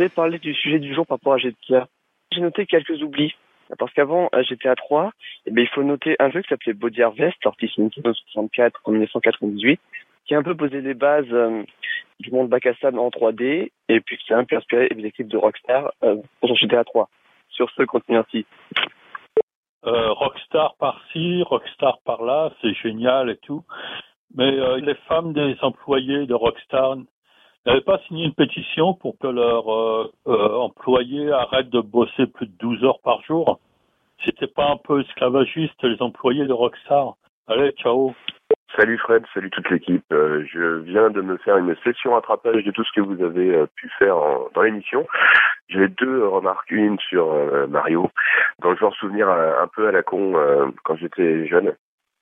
[0.00, 1.86] voulais parler du sujet du jour par rapport à GTA.
[2.32, 3.34] J'ai noté quelques oublis.
[3.78, 5.12] Parce qu'avant à GTA 3,
[5.46, 8.80] eh ben, il faut noter un jeu qui s'appelait Body Harvest, sorti sur Nintendo 64
[8.84, 9.80] en 1998,
[10.24, 11.62] qui a un peu posé les bases euh,
[12.18, 15.06] du monde bac à sable en 3D, et puis qui a un peu inspiré les
[15.06, 17.08] équipes de Rockstar euh, pour GTA 3.
[17.50, 18.44] Sur ce, continue ainsi.
[19.86, 23.62] Euh, Rockstar par-ci, Rockstar par-là, c'est génial et tout.
[24.34, 26.96] Mais euh, les femmes des employés de Rockstar
[27.66, 32.46] n'avaient pas signé une pétition pour que leurs euh, euh, employés arrêtent de bosser plus
[32.46, 33.60] de 12 heures par jour.
[34.24, 37.14] C'était pas un peu esclavagiste les employés de Rockstar
[37.48, 38.14] Allez, ciao.
[38.76, 40.04] Salut Fred, salut toute l'équipe.
[40.12, 43.66] Euh, je viens de me faire une session rattrapage de tout ce que vous avez
[43.74, 44.16] pu faire
[44.54, 45.06] dans l'émission.
[45.68, 46.70] J'ai deux remarques.
[46.70, 47.34] Une sur
[47.68, 48.08] Mario,
[48.60, 50.34] dans le genre souvenir euh, un peu à la con
[50.84, 51.74] quand j'étais jeune.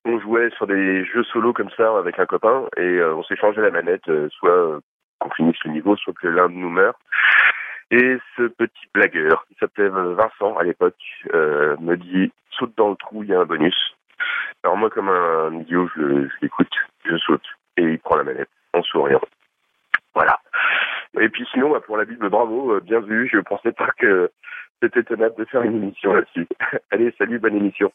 [0.06, 3.70] On jouait sur des jeux solo comme ça avec un copain et on s'échangeait la
[3.70, 4.80] manette, soit
[5.18, 6.98] qu'on finisse le niveau, soit que l'un de nous meurt.
[7.90, 10.96] Et ce petit blagueur, qui s'appelait Vincent à l'époque,
[11.34, 13.96] euh, me dit saute dans le trou, il y a un bonus.
[14.62, 16.72] Alors moi, comme un idiot, je, je l'écoute,
[17.04, 17.46] je saute,
[17.76, 19.20] et il prend la manette, en souriant.
[20.14, 20.38] Voilà.
[21.20, 23.28] Et puis sinon, bah, pour la Bible, bravo, euh, bien vu.
[23.32, 24.30] Je pensais pas que
[24.82, 26.46] c'était tenable de faire une émission là-dessus.
[26.90, 27.92] Allez, salut, bonne émission.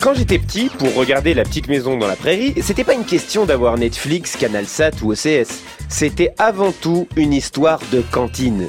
[0.00, 3.44] Quand j'étais petit, pour regarder La Petite Maison dans la Prairie, c'était pas une question
[3.44, 5.62] d'avoir Netflix, CanalSat ou OCS.
[5.88, 8.68] C'était avant tout une histoire de cantine.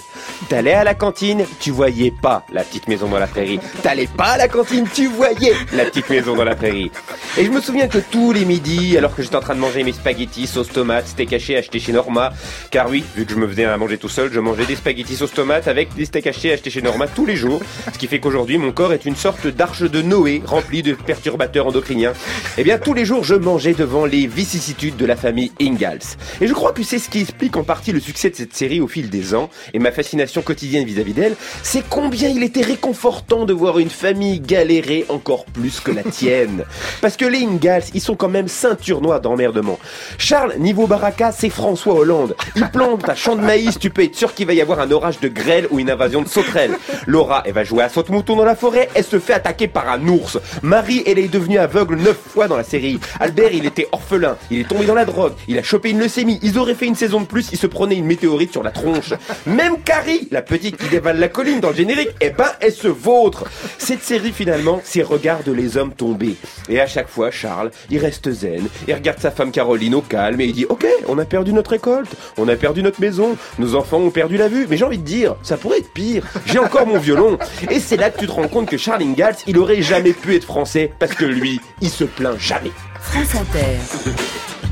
[0.49, 3.59] T'allais à la cantine, tu voyais pas La Petite Maison dans la Prairie.
[3.83, 6.91] T'allais pas à la cantine, tu voyais La Petite Maison dans la Prairie.
[7.37, 9.83] Et je me souviens que tous les midis, alors que j'étais en train de manger
[9.83, 12.33] mes spaghettis sauce tomate, steak haché acheté chez Norma,
[12.71, 15.15] car oui, vu que je me faisais à manger tout seul, je mangeais des spaghettis
[15.15, 17.61] sauce tomate avec des steaks hachés achetés chez Norma tous les jours,
[17.93, 21.67] ce qui fait qu'aujourd'hui mon corps est une sorte d'arche de Noé remplie de perturbateurs
[21.67, 22.13] endocriniens.
[22.57, 25.99] Eh bien tous les jours je mangeais devant les vicissitudes de la famille Ingalls.
[26.41, 28.81] Et je crois que c'est ce qui explique en partie le succès de cette série
[28.81, 33.45] au fil des ans et ma fascination quotidienne vis-à-vis d'elle, c'est combien il était réconfortant
[33.45, 36.63] de voir une famille galérer encore plus que la tienne.
[37.01, 39.79] Parce que les Ingalls, ils sont quand même ceinture noire d'emmerdement.
[40.17, 42.35] Charles, niveau baraka, c'est François Hollande.
[42.55, 44.91] Il plante un champ de maïs, tu peux être sûr qu'il va y avoir un
[44.91, 46.77] orage de grêle ou une invasion de sauterelles.
[47.07, 50.07] Laura, elle va jouer à saute-mouton dans la forêt, elle se fait attaquer par un
[50.07, 50.39] ours.
[50.61, 52.99] Marie, elle est devenue aveugle neuf fois dans la série.
[53.19, 56.39] Albert, il était orphelin, il est tombé dans la drogue, il a chopé une leucémie,
[56.43, 59.13] ils auraient fait une saison de plus, il se prenait une météorite sur la tronche.
[59.45, 62.87] Même Carrie, la petite qui dévale la colline dans le générique, eh ben, elle se
[62.87, 63.45] vautre.
[63.77, 66.35] Cette série, finalement, c'est regarde les hommes tomber.
[66.69, 70.41] Et à chaque fois, Charles, il reste zen, il regarde sa femme Caroline au calme
[70.41, 73.75] et il dit, ok, on a perdu notre récolte, on a perdu notre maison, nos
[73.75, 76.23] enfants ont perdu la vue, mais j'ai envie de dire, ça pourrait être pire.
[76.45, 77.37] J'ai encore mon violon.
[77.69, 80.35] Et c'est là que tu te rends compte que Charles Ingalls, il aurait jamais pu
[80.35, 82.71] être français parce que lui, il se plaint jamais.
[82.99, 84.11] France Inter.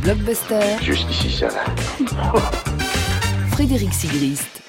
[0.01, 0.77] Blockbuster.
[0.81, 1.63] Juste ici, ça va.
[3.51, 4.61] Frédéric Sigrist.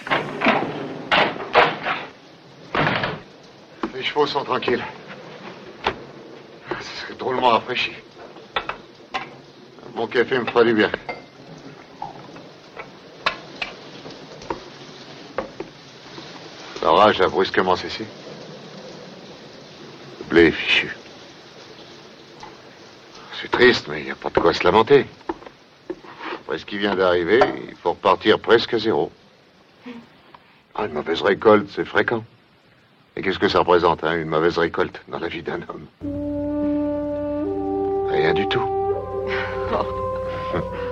[4.00, 4.82] Les chevaux sont tranquilles.
[6.80, 7.92] Ce serait drôlement rafraîchi.
[9.94, 10.90] Bon café me fera du bien.
[16.80, 18.06] L'orage a brusquement cessé.
[20.20, 20.96] Le blé est fichu.
[23.38, 25.04] C'est triste, mais il n'y a pas de quoi se lamenter.
[26.36, 29.12] Après ce qui vient d'arriver, il faut repartir presque à zéro.
[30.74, 32.24] Ah, une mauvaise récolte, c'est fréquent.
[33.16, 35.86] Et qu'est-ce que ça représente, hein, une mauvaise récolte dans la vie d'un homme?
[38.10, 38.64] Rien du tout.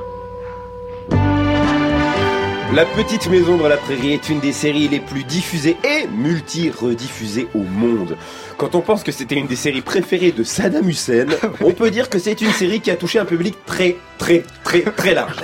[2.74, 7.48] La Petite Maison dans la Prairie est une des séries les plus diffusées et multi-rediffusées
[7.54, 8.14] au monde.
[8.58, 11.28] Quand on pense que c'était une des séries préférées de Saddam Hussein,
[11.62, 14.82] on peut dire que c'est une série qui a touché un public très, très, très,
[14.82, 15.36] très large.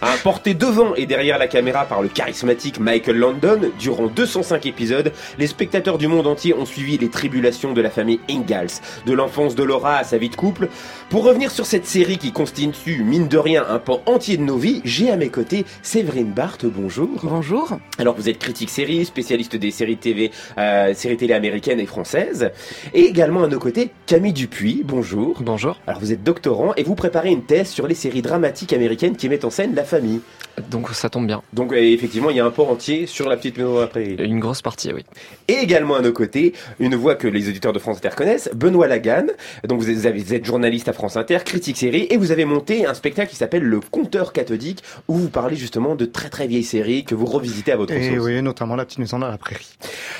[0.00, 5.12] Hein, porté devant et derrière la caméra par le charismatique Michael Landon, durant 205 épisodes,
[5.38, 9.54] les spectateurs du monde entier ont suivi les tribulations de la famille Ingalls, de l'enfance
[9.54, 10.68] de Laura à sa vie de couple.
[11.10, 14.56] Pour revenir sur cette série qui constitue, mine de rien, un pan entier de nos
[14.56, 17.20] vies, j'ai à mes côtés Séverine Barthes, bonjour.
[17.22, 17.78] Bonjour.
[17.98, 22.50] Alors vous êtes critique série, spécialiste des séries TV, euh, séries télé américaines et françaises,
[22.94, 25.38] et également à nos côtés Camille Dupuis, bonjour.
[25.40, 25.78] Bonjour.
[25.86, 29.16] Alors vous êtes doctorant et vous préparez une thèse sur les séries série dramatique américaine
[29.16, 30.20] qui met en scène la famille.
[30.70, 31.42] Donc ça tombe bien.
[31.54, 34.16] Donc effectivement, il y a un port entier sur la petite maison dans la prairie.
[34.18, 35.02] Une grosse partie, oui.
[35.48, 38.86] Et également à nos côtés, une voix que les auditeurs de France Inter connaissent, Benoît
[38.86, 39.28] Lagan.
[39.66, 42.84] Donc vous êtes, vous êtes journaliste à France Inter, critique série, et vous avez monté
[42.84, 46.64] un spectacle qui s'appelle Le Compteur cathodique, où vous parlez justement de très très vieilles
[46.64, 48.22] séries que vous revisitez à votre Et sauce.
[48.22, 49.78] oui, notamment La petite maison dans la prairie.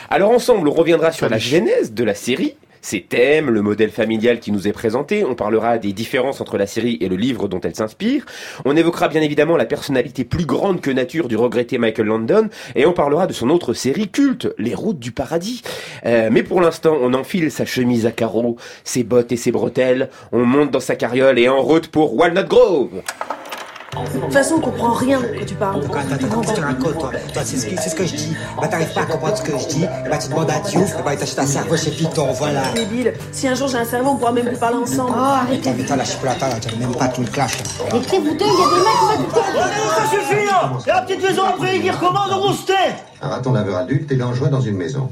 [0.09, 4.41] Alors ensemble, on reviendra sur la genèse de la série, ses thèmes, le modèle familial
[4.41, 7.61] qui nous est présenté, on parlera des différences entre la série et le livre dont
[7.61, 8.27] elle s'inspire,
[8.65, 12.85] on évoquera bien évidemment la personnalité plus grande que nature du regretté Michael Landon, et
[12.85, 15.63] on parlera de son autre série culte, Les Routes du Paradis.
[16.05, 20.11] Euh, mais pour l'instant, on enfile sa chemise à carreaux, ses bottes et ses bretelles,
[20.33, 23.03] on monte dans sa carriole et en route pour Walnut Grove
[23.93, 25.85] De toute façon, on comprend rien quand tu parles.
[25.85, 28.15] Attends, attends, qu'est-ce que tu racontes, toi Toi, c'est ce, que- c'est ce que je
[28.15, 28.35] dis.
[28.59, 29.85] Bah, t'arrives pas à comprendre ce que je dis.
[30.09, 32.63] Bah, tu demandes à Diouf, bah, il t'achète un cerveau chez Python, voilà.
[32.75, 33.13] Débile.
[33.33, 35.13] Si un jour j'ai un cerveau, on pourra même plus parler ensemble.
[35.15, 35.61] Oh, arrête.
[35.61, 37.97] Attends, mais toi, là, je suis pas là, t'as même pas tout le clash, là.
[37.99, 41.23] Écrivez-vous deux, il y a des mecs qui vont Ça suffit là C'est la petite
[41.23, 42.73] maison après dire comment de rouster
[43.21, 45.11] Un raton laveur adulte est dangereux dans une maison.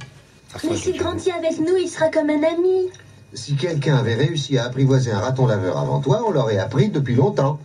[0.68, 2.88] Mais s'il grandit avec nous, il sera comme un ami.
[3.34, 7.14] Si quelqu'un avait réussi à apprivoiser un raton laveur avant toi, on l'aurait appris depuis
[7.14, 7.58] longtemps.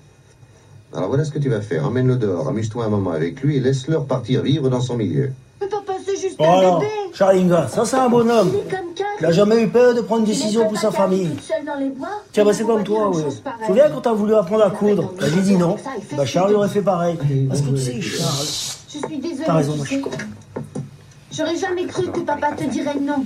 [0.95, 1.85] Alors voilà ce que tu vas faire.
[1.85, 5.31] Emmène-le dehors, amuse-toi un moment avec lui et laisse-le repartir vivre dans son milieu.
[5.61, 6.91] Mais papa, c'est juste Oh un non, bébé.
[7.13, 8.51] Charlinga, ça c'est un bonhomme.
[8.53, 9.03] Il est comme Kat.
[9.19, 11.29] Il a jamais eu peur de prendre une décision pour sa famille.
[11.29, 12.07] toute seule dans les bois.
[12.31, 13.23] Tiens, bah c'est comme toi, oui.
[13.59, 15.75] Tu souviens quand t'as voulu apprendre à coudre Bah, J'ai dit non.
[16.15, 17.17] Bah Charles aurait fait pareil.
[17.49, 18.45] Parce que tu sais, Charles,
[18.93, 19.43] Je suis désolée.
[19.45, 20.09] T'as raison, moi, je suis sais.
[21.31, 23.25] J'aurais jamais cru que papa te dirait non.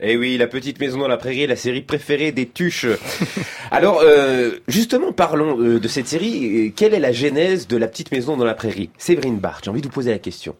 [0.00, 2.86] Eh oui, la petite maison dans la prairie, la série préférée des tuches.
[3.72, 6.68] Alors, euh, justement, parlons euh, de cette série.
[6.68, 8.90] Euh, Quelle est la genèse de la petite maison dans la prairie?
[8.96, 10.54] Séverine Barthes, j'ai envie de vous poser la question.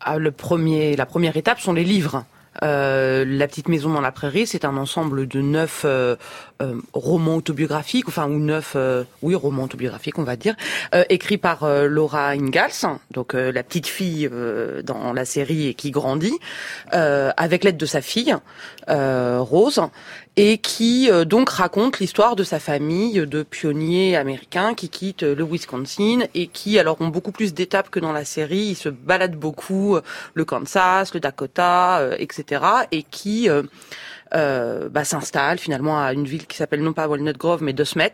[0.00, 2.24] Ah, le premier, la première étape sont les livres.
[2.62, 6.16] La petite maison dans la prairie, c'est un ensemble de neuf euh,
[6.60, 10.54] euh, romans autobiographiques, enfin ou neuf, euh, oui, romans autobiographiques, on va dire,
[10.94, 15.68] euh, écrits par euh, Laura Ingalls, donc euh, la petite fille euh, dans la série
[15.68, 16.38] et qui grandit,
[16.92, 18.34] avec l'aide de sa fille
[18.88, 19.80] Rose,
[20.36, 26.20] et qui donc raconte l'histoire de sa famille de pionniers américains qui quittent le Wisconsin
[26.34, 28.68] et qui alors ont beaucoup plus d'étapes que dans la série.
[28.70, 29.98] Ils se baladent beaucoup,
[30.34, 32.62] le Kansas, le Dakota, etc.
[32.90, 33.48] et qui
[34.32, 38.12] bah, s'installent finalement à une ville qui s'appelle non pas Walnut Grove mais De Smet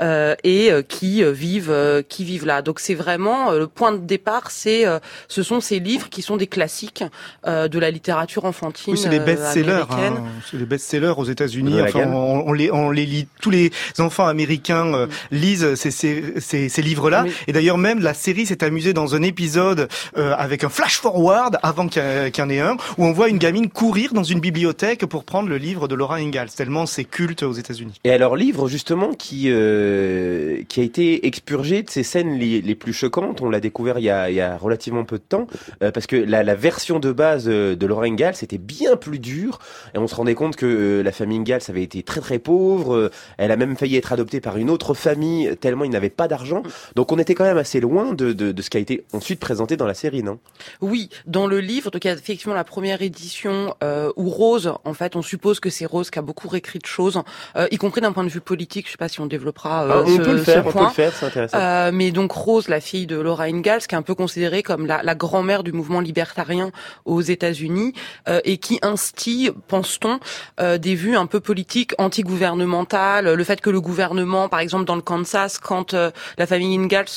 [0.00, 2.62] euh, et euh, qui euh, vivent euh, qui vivent là.
[2.62, 4.98] Donc c'est vraiment euh, le point de départ, c'est euh,
[5.28, 7.04] ce sont ces livres qui sont des classiques
[7.46, 9.84] euh, de la littérature enfantine Oui, c'est des euh, best-sellers.
[9.90, 10.14] hein.
[10.50, 11.80] C'est des best-sellers aux États-Unis.
[11.82, 13.28] Enfin, on, on les, on les lit.
[13.40, 17.22] Tous les enfants américains euh, lisent ces, ces, ces, ces livres-là.
[17.26, 17.32] Oui.
[17.46, 21.88] Et d'ailleurs, même la série s'est amusée dans un épisode euh, avec un flash-forward avant
[21.88, 24.40] qu'il y qu'il y en ait un, où on voit une gamine courir dans une
[24.40, 26.50] bibliothèque pour prendre le livre de Laura Ingalls.
[26.50, 28.00] Tellement c'est culte aux États-Unis.
[28.04, 32.74] Et alors, livre justement qui euh, qui a été expurgé de ces scènes les, les
[32.74, 33.40] plus choquantes.
[33.42, 35.46] On l'a découvert il y, a, il y a relativement peu de temps,
[35.82, 39.18] euh, parce que la, la version de base euh, de Laura Ingalls c'était bien plus
[39.18, 39.58] dur,
[39.94, 42.94] et on se rendait compte que euh, la famille Ingalls avait été très très pauvre.
[42.94, 46.28] euh, elle a même failli être adoptée par une autre famille tellement il n'avait pas
[46.28, 46.62] d'argent.
[46.94, 49.40] Donc on était quand même assez loin de, de, de ce qui a été ensuite
[49.40, 50.38] présenté dans la série, non?
[50.80, 54.72] Oui, dans le livre, donc il y a effectivement la première édition euh, où Rose,
[54.84, 57.20] en fait, on suppose que c'est Rose qui a beaucoup réécrit de choses,
[57.56, 58.86] euh, y compris d'un point de vue politique.
[58.86, 60.68] Je sais pas si on développera euh, Ah, On ce, peut le ce faire, on
[60.68, 60.88] peut point.
[60.88, 61.58] le faire, c'est intéressant.
[61.60, 64.86] Euh, mais donc Rose, la fille de Laura Ingalls, qui est un peu considérée comme
[64.86, 66.70] la, la grand-mère du mouvement libertarien
[67.04, 67.92] aux États-Unis,
[68.28, 70.20] euh, et qui instille, pense-t-on,
[70.60, 74.96] euh, des vues un peu politiques, anti-gouvernementales, le fait que le gouvernement, par exemple dans
[74.96, 77.08] le Kansas, quand euh, la famille Ingalls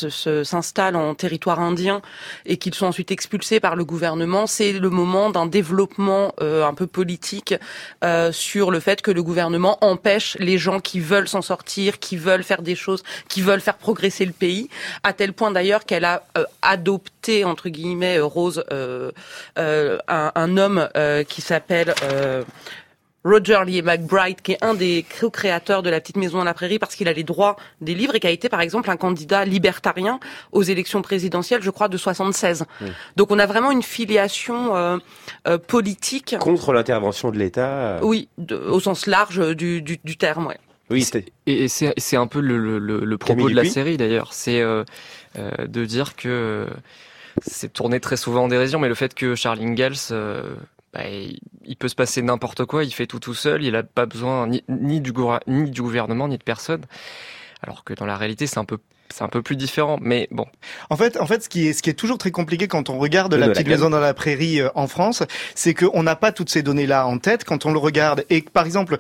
[0.44, 2.02] s'installe en territoire indien
[2.46, 6.74] et qu'ils sont ensuite expulsés par le gouvernement, c'est le moment d'un développement euh, un
[6.74, 7.54] peu politique
[8.04, 12.16] euh, sur le fait que le gouvernement empêche les gens qui veulent s'en sortir, qui
[12.16, 14.70] veulent faire des choses, qui veulent faire progresser le pays,
[15.04, 18.64] à tel point d'ailleurs qu'elle a euh, adopté entre guillemets euh, Rose
[19.58, 20.90] un, homme
[21.28, 21.94] qui s'appelle
[23.26, 26.80] Roger Lee McBride, qui est un des co-créateurs de La Petite Maison dans la Prairie,
[26.80, 29.44] parce qu'il a les droits des livres et qui a été, par exemple, un candidat
[29.46, 30.20] libertarien
[30.54, 32.66] aux élections présidentielles, je crois, de 76.
[32.82, 32.88] Oui.
[33.18, 34.98] Donc on a vraiment une filiation euh,
[35.48, 37.68] euh, politique, Contre l'intervention de l'État.
[37.70, 40.58] euh, oui, de- au sens large du, du, du terme, ouais.
[40.90, 43.62] Oui, c'était- Et, c'est c'est un peu le, le, le- le propos Camille de la
[43.64, 44.84] Dupuis série d'ailleurs, c'est euh,
[45.38, 46.66] euh, de dire que euh,
[47.46, 50.56] c'est tourné très souvent en dérision, mais le fait que Charles Ingalls, euh,
[50.94, 54.06] bah, il, peut se passer n'importe quoi, il fait tout tout seul, il a pas
[54.06, 56.86] besoin ni, ni du, gouver- ni du gouvernement ni de personne,
[57.62, 58.80] alors que dans la réalité c'est un peu
[59.12, 60.46] c'est un peu plus différent, mais bon.
[60.90, 63.00] En fait, en fait, ce qui est, ce qui est toujours très compliqué quand on
[63.00, 65.24] regarde la petite la maison dans la prairie euh, en France,
[65.56, 68.24] c'est qu'on n'a pas toutes ces données-là en tête quand on le regarde.
[68.30, 68.98] Et par exemple,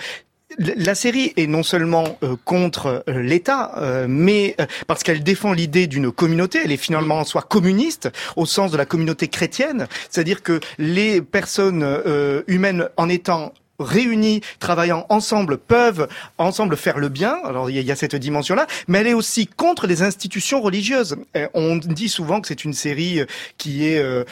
[0.57, 5.53] la série est non seulement euh, contre euh, l'État, euh, mais euh, parce qu'elle défend
[5.53, 6.59] l'idée d'une communauté.
[6.63, 11.21] Elle est finalement en soi communiste au sens de la communauté chrétienne, c'est-à-dire que les
[11.21, 17.37] personnes euh, humaines en étant réunis, travaillant ensemble, peuvent ensemble faire le bien.
[17.45, 21.15] Alors il y a- cette dimension-là, mais elle est aussi contre les institutions religieuses.
[21.53, 23.25] On dit souvent que c'est une série euh,
[23.57, 24.25] qui est euh.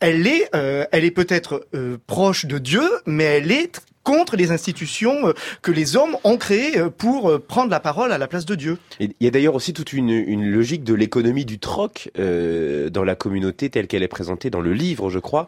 [0.00, 4.50] Elle est, euh, elle est peut-être euh, proche de Dieu, mais elle est contre les
[4.50, 8.26] institutions euh, que les hommes ont créées euh, pour euh, prendre la parole à la
[8.26, 8.78] place de Dieu.
[9.00, 13.70] Il y a d'ailleurs aussi toute une, logique de l'économie du troc dans la communauté
[13.70, 15.46] telle qu'elle est présentée dans le livre, je crois,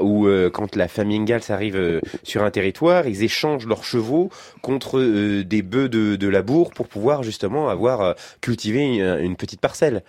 [0.00, 4.30] où quand la famille Ingalls arrive sur un territoire, ils échangent leurs chevaux
[4.62, 5.00] contre
[5.42, 10.02] des bœufs de, labour pour pouvoir justement avoir cultivé une petite parcelle.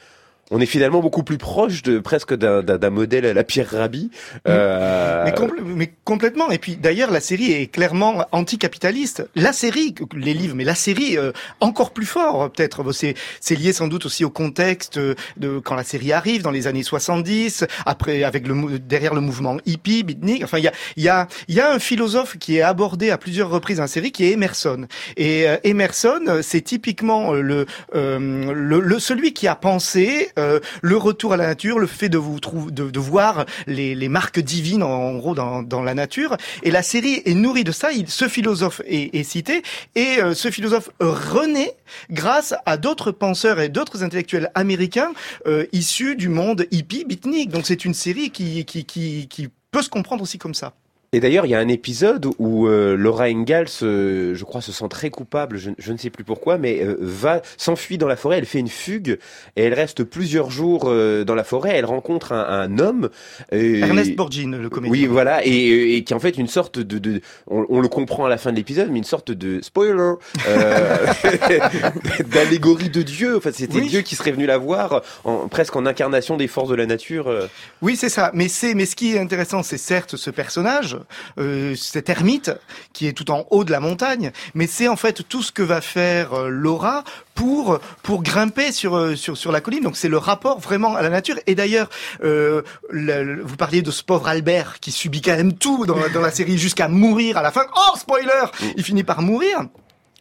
[0.49, 4.09] On est finalement beaucoup plus proche de presque d'un modèle à la Pierre Rabhi.
[4.47, 6.49] Euh, Mais, compl- mais complètement.
[6.51, 9.27] Et puis d'ailleurs, la série est clairement anticapitaliste.
[9.35, 12.83] La série, les livres, mais la série euh, encore plus fort peut-être.
[12.93, 16.83] C'est lié sans doute aussi au contexte de quand la série arrive dans les années
[16.83, 20.43] 70, après avec le derrière le mouvement hippie, beatnik.
[20.45, 23.09] Enfin, il y a il y a il y a un philosophe qui est abordé
[23.09, 24.87] à plusieurs reprises dans la série, qui est Emerson.
[25.17, 30.97] Et euh, Emerson, c'est typiquement le, euh, le, le celui qui a pensé euh, le
[30.97, 34.83] retour à la nature, le fait de vous de, de voir les, les marques divines
[34.83, 36.37] en, en gros dans, dans la nature.
[36.63, 37.91] Et la série est nourrie de ça.
[37.91, 39.61] Il, ce philosophe est, est cité
[39.95, 41.75] et euh, ce philosophe renaît
[42.09, 45.11] grâce à d'autres penseurs et d'autres intellectuels américains
[45.45, 47.49] euh, issus du monde hippie beatnik.
[47.49, 50.73] Donc c'est une série qui, qui, qui, qui peut se comprendre aussi comme ça.
[51.17, 54.71] Et d'ailleurs, il y a un épisode où euh, Laura Ingalls, euh, je crois, se
[54.71, 58.15] sent très coupable, je, je ne sais plus pourquoi, mais euh, va s'enfuit dans la
[58.15, 59.17] forêt, elle fait une fugue,
[59.55, 60.83] et elle reste plusieurs jours
[61.25, 63.09] dans la forêt, elle rencontre un, un homme...
[63.51, 64.91] Ernest Borgnine, le comédien.
[64.91, 66.99] Oui, voilà, et, et qui est en fait une sorte de...
[66.99, 70.13] de on, on le comprend à la fin de l'épisode, mais une sorte de spoiler,
[72.27, 73.37] d'allégorie de Dieu.
[73.37, 73.87] Enfin, c'était Oui.
[73.87, 77.33] Dieu qui serait venu la voir, en, presque en incarnation des forces de la nature.
[77.81, 78.29] Oui, c'est ça.
[78.35, 80.97] Mais c'est, mais ce qui est intéressant, c'est certes ce personnage,
[81.39, 82.51] euh, cet ermite
[82.93, 85.61] qui est tout en haut de la montagne, mais c'est en fait tout ce que
[85.63, 87.03] va faire euh, Laura
[87.35, 89.83] pour pour grimper sur euh, sur sur la colline.
[89.83, 91.35] Donc c'est le rapport vraiment à la nature.
[91.47, 91.89] Et d'ailleurs,
[92.23, 95.97] euh, le- le- vous parliez de ce pauvre Albert qui subit quand même tout dans,
[95.97, 97.65] la- dans la série jusqu'à mourir à la fin.
[97.75, 98.45] Oh spoiler,
[98.75, 99.59] il finit par mourir.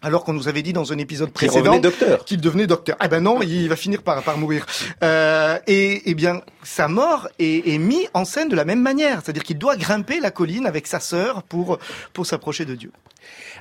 [0.03, 1.81] Alors qu'on nous avait dit dans un épisode précédent
[2.27, 2.97] qu'il devenait docteur.
[3.03, 4.67] Eh ben non, il va finir par, par mourir.
[5.03, 9.23] Euh, et, et bien, sa mort est, est mise en scène de la même manière,
[9.25, 11.79] c'est-à-dire qu'il doit grimper la colline avec sa sœur pour
[12.13, 12.93] pour s'approcher de Dieu.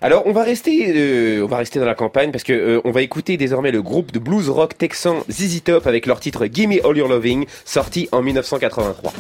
[0.02, 2.92] Alors on va rester, euh, on va rester dans la campagne parce que euh, on
[2.92, 6.74] va écouter désormais le groupe de blues rock texan ZZ Top avec leur titre Gimme
[6.84, 9.14] All Your Loving, sorti en 1983.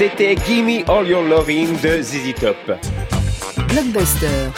[0.00, 2.56] C'était Gimme All Your Loving de ZZ Top.
[3.68, 4.48] Blockbuster.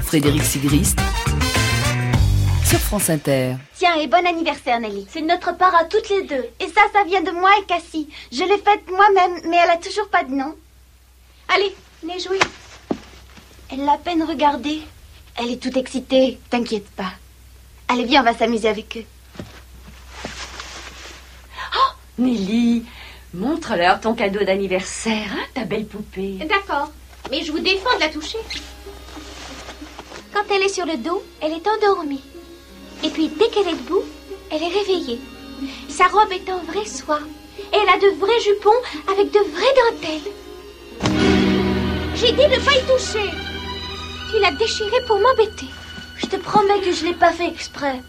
[0.00, 0.96] Frédéric Sigrist.
[2.64, 3.56] Sur France Inter.
[3.74, 5.08] Tiens, et bon anniversaire, Nelly.
[5.10, 6.44] C'est notre part à toutes les deux.
[6.60, 8.08] Et ça, ça vient de moi et Cassie.
[8.30, 10.54] Je l'ai faite moi-même, mais elle a toujours pas de nom.
[11.48, 12.38] Allez, venez jouer.
[13.72, 14.82] Elle l'a à peine regardé.
[15.34, 17.10] Elle est toute excitée, t'inquiète pas.
[17.88, 19.04] Allez, viens, on va s'amuser avec eux.
[21.74, 22.84] Oh, Nelly,
[23.34, 26.38] montre-leur ton cadeau d'anniversaire, hein, ta belle poupée.
[26.48, 26.90] D'accord,
[27.30, 28.38] mais je vous défends de la toucher.
[30.32, 32.22] Quand elle est sur le dos, elle est endormie.
[33.04, 34.04] Et puis, dès qu'elle est debout,
[34.50, 35.20] elle est réveillée.
[35.88, 37.20] Sa robe est en vrai soie.
[37.72, 38.70] Et elle a de vrais jupons
[39.10, 40.32] avec de vraies dentelles.
[42.14, 43.30] J'ai dit de pas y toucher.
[44.30, 45.66] Tu l'as déchirée pour m'embêter.
[46.16, 48.00] Je te promets que je l'ai pas fait exprès.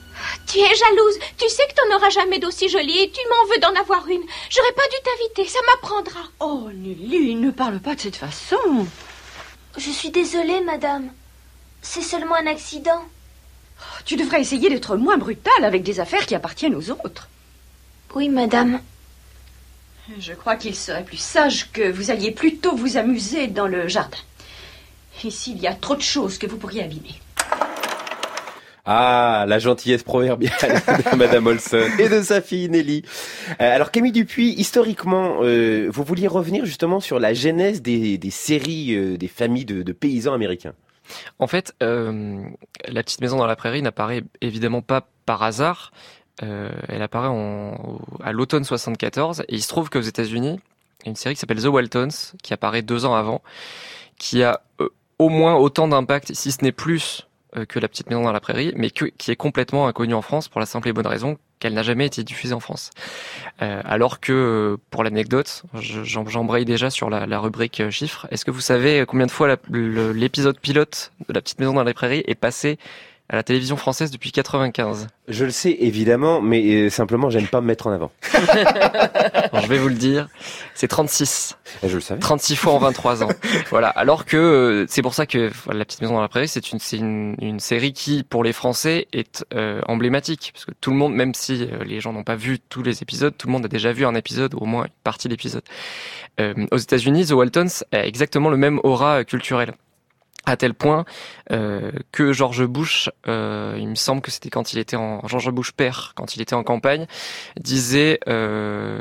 [0.48, 1.20] Tu es jalouse.
[1.38, 4.24] Tu sais que t'en auras jamais d'aussi jolie et tu m'en veux d'en avoir une.
[4.50, 6.22] J'aurais pas dû t'inviter, ça m'apprendra.
[6.40, 8.88] Oh, Nelly, ne parle pas de cette façon.
[9.78, 11.12] Je suis désolée, madame.
[11.82, 13.06] C'est seulement un accident.
[14.06, 17.30] Tu devrais essayer d'être moins brutale avec des affaires qui appartiennent aux autres.
[18.16, 18.82] Oui, madame.
[20.18, 24.18] Je crois qu'il serait plus sage que vous alliez plutôt vous amuser dans le jardin.
[25.24, 27.20] Ici, il y a trop de choses que vous pourriez abîmer.
[28.92, 30.52] Ah, la gentillesse proverbiale
[31.12, 33.04] de Madame Olson et de sa fille Nelly.
[33.62, 38.96] Euh, alors Camille Dupuis, historiquement, euh, vous vouliez revenir justement sur la genèse des, séries
[38.96, 40.74] euh, des familles de, paysans américains.
[41.38, 45.92] En fait, La petite maison dans la prairie n'apparaît évidemment pas par hasard.
[46.42, 47.30] Elle apparaît
[48.24, 50.60] à l'automne 74 et il se trouve qu'aux États-Unis,
[51.06, 53.44] une série qui s'appelle The Waltons qui apparaît deux ans avant,
[54.18, 54.64] qui a
[55.20, 57.28] au moins autant d'impact, si ce n'est plus,
[57.68, 60.48] que La Petite Maison dans la Prairie, mais que, qui est complètement inconnue en France
[60.48, 62.92] pour la simple et bonne raison qu'elle n'a jamais été diffusée en France.
[63.62, 68.28] Euh, alors que, pour l'anecdote, j'embraye déjà sur la, la rubrique euh, chiffres.
[68.32, 71.94] Est-ce que vous savez combien de fois l'épisode pilote de La Petite Maison dans la
[71.94, 72.80] Prairie est passé
[73.30, 75.08] à la télévision française depuis 95.
[75.28, 78.12] Je le sais évidemment, mais euh, simplement j'aime pas me mettre en avant.
[78.34, 80.28] je vais vous le dire,
[80.74, 81.58] c'est 36.
[81.84, 82.20] Et je le savais.
[82.20, 83.30] 36 fois en 23 ans.
[83.70, 83.90] voilà.
[83.90, 86.80] Alors que euh, c'est pour ça que La Petite Maison dans la Prairie, c'est une,
[86.94, 91.14] une, une, série qui, pour les Français, est euh, emblématique, parce que tout le monde,
[91.14, 93.68] même si euh, les gens n'ont pas vu tous les épisodes, tout le monde a
[93.68, 95.64] déjà vu un épisode, ou au moins une partie d'épisode.
[96.40, 99.74] Euh, aux États-Unis, The Waltons a exactement le même aura culturel
[100.50, 101.06] à tel point
[101.52, 105.52] euh, que George Bush, euh, il me semble que c'était quand il était en George
[105.52, 107.06] Bush père, quand il était en campagne,
[107.60, 109.00] disait euh,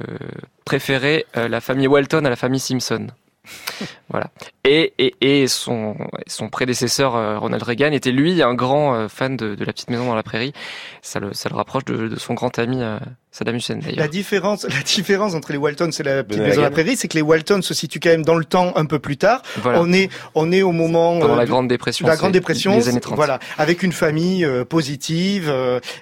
[0.65, 3.09] préférer la famille Walton à la famille Simpson.
[4.11, 4.31] voilà.
[4.65, 9.73] Et, et, et son, son prédécesseur Ronald Reagan était lui un grand fan de, La
[9.73, 10.53] Petite Maison dans la Prairie.
[11.01, 12.83] Ça le, ça le rapproche de, son grand ami
[13.39, 13.99] Saddam Hussein d'ailleurs.
[13.99, 17.09] La différence, la différence entre les Waltons et La Petite Maison dans la Prairie, c'est
[17.09, 19.43] que les Waltons se situent quand même dans le temps un peu plus tard.
[19.63, 19.81] Voilà.
[19.81, 22.07] On est, on est au moment pendant la Grande Dépression.
[22.07, 23.17] La Grande Dépression, les années 30.
[23.17, 25.53] voilà, avec une famille euh, positive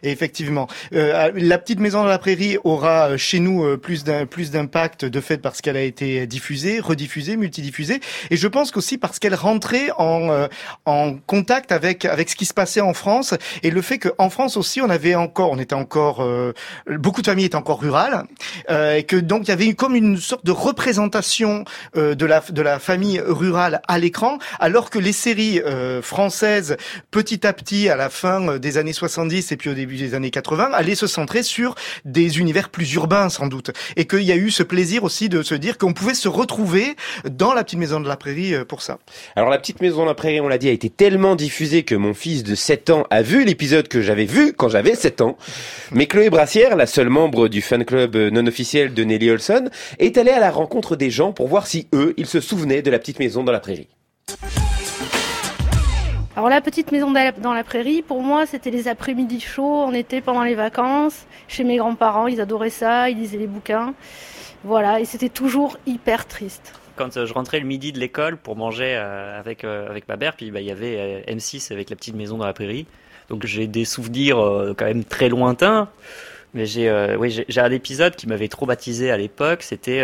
[0.02, 4.50] et effectivement, euh, La Petite Maison dans la Prairie aura chez nous plus d'un plus
[4.50, 9.18] d'impact de fait parce qu'elle a été diffusée, rediffusée, multidiffusée, et je pense qu'aussi parce
[9.18, 10.46] qu'elle rentrait en euh,
[10.84, 14.56] en contact avec avec ce qui se passait en France et le fait qu'en France
[14.56, 16.52] aussi on avait encore on était encore euh,
[16.86, 18.24] beaucoup de familles étaient encore rurales
[18.70, 21.64] euh, et que donc il y avait comme une sorte de représentation
[21.96, 26.76] euh, de la de la famille rurale à l'écran alors que les séries euh, françaises
[27.10, 30.30] petit à petit à la fin des années 70 et puis au début des années
[30.30, 34.36] 80 allaient se centrer sur des univers plus urbains sans doute et qu'il y a
[34.36, 36.96] eu ce plaisir aussi de se dire qu'on pouvait se retrouver
[37.28, 38.98] dans la petite maison de la prairie pour ça.
[39.34, 41.94] Alors la petite maison de la prairie, on l'a dit, a été tellement diffusée que
[41.94, 45.36] mon fils de 7 ans a vu l'épisode que j'avais vu quand j'avais 7 ans.
[45.92, 50.18] Mais Chloé Brassière, la seule membre du fan club non officiel de Nelly Olson, est
[50.18, 52.98] allée à la rencontre des gens pour voir si eux, ils se souvenaient de la
[52.98, 53.88] petite maison dans la prairie.
[56.36, 60.20] Alors la petite maison dans la prairie, pour moi, c'était les après-midi chauds en été
[60.20, 63.94] pendant les vacances, chez mes grands-parents, ils adoraient ça, ils lisaient les bouquins.
[64.64, 68.96] Voilà, et c'était toujours hyper triste quand je rentrais le midi de l'école pour manger
[68.96, 71.96] euh, avec, euh, avec ma mère, puis bah, il y avait euh, M6 avec la
[71.96, 72.86] petite maison dans la prairie.
[73.28, 74.36] Donc j'ai des souvenirs
[74.76, 75.88] quand même très lointains.
[76.56, 79.62] Mais j'ai oui, j'ai un épisode qui m'avait traumatisé à l'époque.
[79.62, 80.02] C'était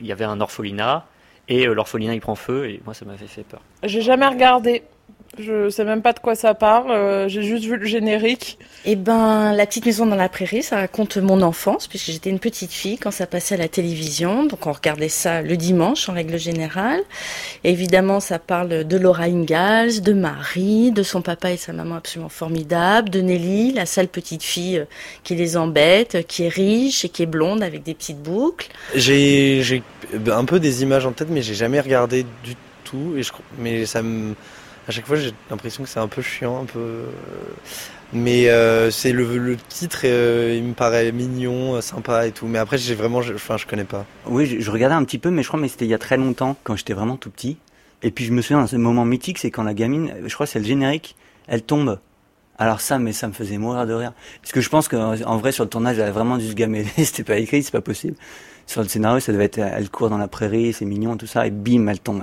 [0.00, 1.06] il y avait un orphelinat
[1.48, 3.60] et l'orphelinat il prend feu et moi ça m'avait fait peur.
[3.84, 4.82] J'ai jamais regardé.
[5.38, 6.90] Je sais même pas de quoi ça parle.
[6.90, 8.58] euh, J'ai juste vu le générique.
[8.86, 12.38] Eh ben, La petite maison dans la prairie, ça raconte mon enfance, puisque j'étais une
[12.38, 14.44] petite fille quand ça passait à la télévision.
[14.46, 17.00] Donc on regardait ça le dimanche en règle générale.
[17.64, 22.30] Évidemment, ça parle de Laura Ingalls, de Marie, de son papa et sa maman absolument
[22.30, 24.84] formidables, de Nelly, la sale petite fille euh,
[25.22, 28.68] qui les embête, euh, qui est riche et qui est blonde avec des petites boucles.
[28.94, 29.82] J'ai j'ai
[30.30, 33.14] un peu des images en tête, mais j'ai jamais regardé du tout.
[33.18, 34.34] Et je, crois- mais ça me,
[34.88, 36.78] à chaque fois, j'ai l'impression que c'est un peu chiant, un peu.
[36.78, 37.06] euh,
[38.12, 42.46] Mais euh, c'est le, le titre, euh, il me paraît mignon, euh, sympa et tout.
[42.46, 44.04] Mais après, j'ai vraiment, enfin, je connais pas.
[44.26, 45.98] Oui, je, je regardais un petit peu, mais je crois que c'était il y a
[45.98, 47.56] très longtemps, quand j'étais vraiment tout petit.
[48.02, 50.58] Et puis je me souviens d'un moment mythique, c'est quand la gamine, je crois c'est
[50.58, 51.16] le générique,
[51.48, 51.98] elle tombe.
[52.58, 54.12] Alors ça, mais ça me faisait mourir de rire.
[54.42, 56.52] Parce que je pense qu'en en vrai, sur le tournage, elle a vraiment dû se
[56.54, 56.84] gamer.
[56.98, 58.16] c'était pas écrit, c'est pas possible.
[58.66, 61.46] Sur le scénario, ça devait être, elle court dans la prairie, c'est mignon, tout ça,
[61.46, 62.22] et bim, elle tombe.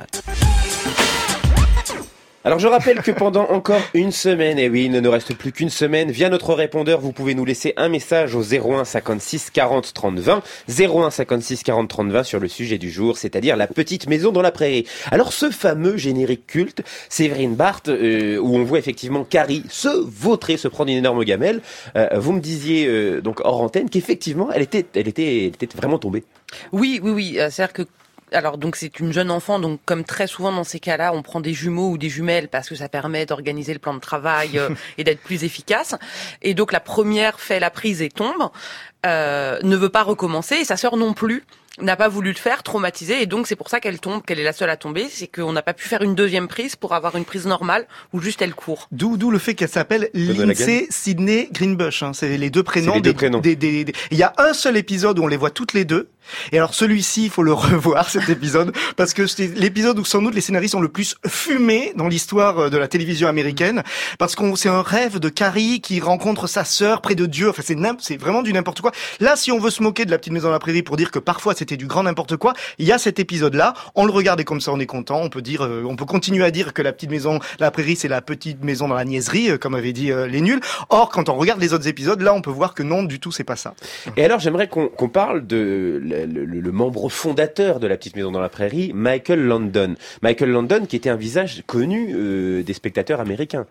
[2.46, 5.54] Alors je rappelle que pendant encore une semaine, et oui, il ne nous reste plus
[5.54, 9.94] qu'une semaine, via notre répondeur, vous pouvez nous laisser un message au 01 56 40
[9.94, 10.44] 30 20,
[10.78, 14.42] 01 56 40 30 20 sur le sujet du jour, c'est-à-dire la petite maison dans
[14.42, 14.86] la prairie.
[15.10, 20.58] Alors ce fameux générique culte, Séverine Barthes, euh, où on voit effectivement Carrie se vautrer,
[20.58, 21.62] se prendre une énorme gamelle,
[21.96, 25.78] euh, vous me disiez euh, donc hors antenne qu'effectivement elle était, elle était, elle était
[25.78, 26.26] vraiment tombée.
[26.74, 27.34] Oui, oui, oui.
[27.38, 27.84] C'est-à-dire que
[28.34, 31.40] alors donc c'est une jeune enfant, donc comme très souvent dans ces cas-là, on prend
[31.40, 34.70] des jumeaux ou des jumelles parce que ça permet d'organiser le plan de travail euh,
[34.98, 35.96] et d'être plus efficace.
[36.42, 38.50] Et donc la première fait la prise et tombe,
[39.06, 41.44] euh, ne veut pas recommencer et sa sœur non plus
[41.82, 44.44] n'a pas voulu le faire, traumatisée, et donc c'est pour ça qu'elle tombe, qu'elle est
[44.44, 47.16] la seule à tomber, c'est qu'on n'a pas pu faire une deuxième prise pour avoir
[47.16, 48.88] une prise normale où juste elle court.
[48.92, 50.08] D'où, d'où le fait qu'elle s'appelle.
[50.14, 52.04] Lindsay Sydney Greenbush.
[52.04, 52.12] Hein.
[52.14, 52.92] C'est les deux prénoms.
[52.92, 53.40] C'est les deux des- prénoms.
[53.40, 56.10] des- Il y a un seul épisode où on les voit toutes les deux.
[56.52, 60.22] Et alors celui-ci, il faut le revoir cet épisode parce que c'est l'épisode où sans
[60.22, 63.84] doute les scénaristes ont le plus fumé dans l'histoire euh, de la télévision américaine
[64.18, 67.50] parce qu'on c'est un rêve de Carrie qui rencontre sa sœur près de Dieu.
[67.50, 68.92] Enfin c'est c'est vraiment du n'importe quoi.
[69.20, 71.12] Là, si on veut se moquer de la petite maison dans la prairie pour dire
[71.12, 73.74] que parfois c'était du grand n'importe quoi, il y a cet épisode là.
[73.96, 75.22] On le regarde et comme ça on est content.
[75.22, 77.96] On peut dire, euh, on peut continuer à dire que la petite maison, la prairie,
[77.96, 80.62] c'est la petite maison dans la niaiserie, euh, comme avaient dit les nuls.
[80.90, 83.32] Or, quand on regarde les autres épisodes, là, on peut voir que non, du tout,
[83.32, 83.74] c'est pas ça.
[84.18, 88.16] Et alors, j'aimerais qu'on qu'on parle de le, le- le membre fondateur de la petite
[88.16, 89.96] maison dans la prairie, Michael Landon.
[90.22, 93.66] Michael Landon, qui était un visage connu euh, des spectateurs américains.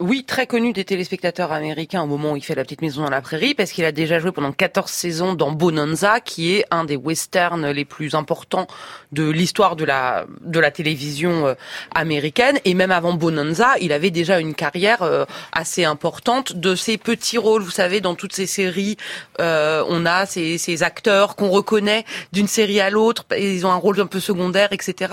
[0.00, 3.10] Oui, très connu des téléspectateurs américains au moment où il fait La Petite Maison dans
[3.10, 6.84] la Prairie, parce qu'il a déjà joué pendant 14 saisons dans Bonanza, qui est un
[6.84, 8.68] des westerns les plus importants
[9.10, 11.54] de l'histoire de la de la télévision euh,
[11.92, 12.60] américaine.
[12.64, 17.36] Et même avant Bonanza, il avait déjà une carrière euh, assez importante de ses petits
[17.36, 17.62] rôles.
[17.62, 18.98] Vous savez, dans toutes ces séries,
[19.40, 23.76] euh, on a ces, ces acteurs qu'on reconnaît d'une série à l'autre, ils ont un
[23.76, 25.12] rôle un peu secondaire, etc.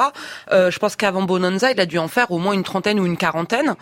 [0.52, 3.08] Euh, je pense qu'avant Bonanza, il a dû en faire au moins une trentaine ou
[3.08, 3.74] une quarantaine.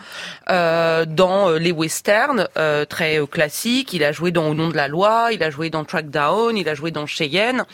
[0.48, 3.92] Euh, dans euh, les westerns euh, très euh, classiques.
[3.92, 6.68] Il a joué dans Au nom de la loi, il a joué dans Trackdown, il
[6.68, 7.64] a joué dans Cheyenne,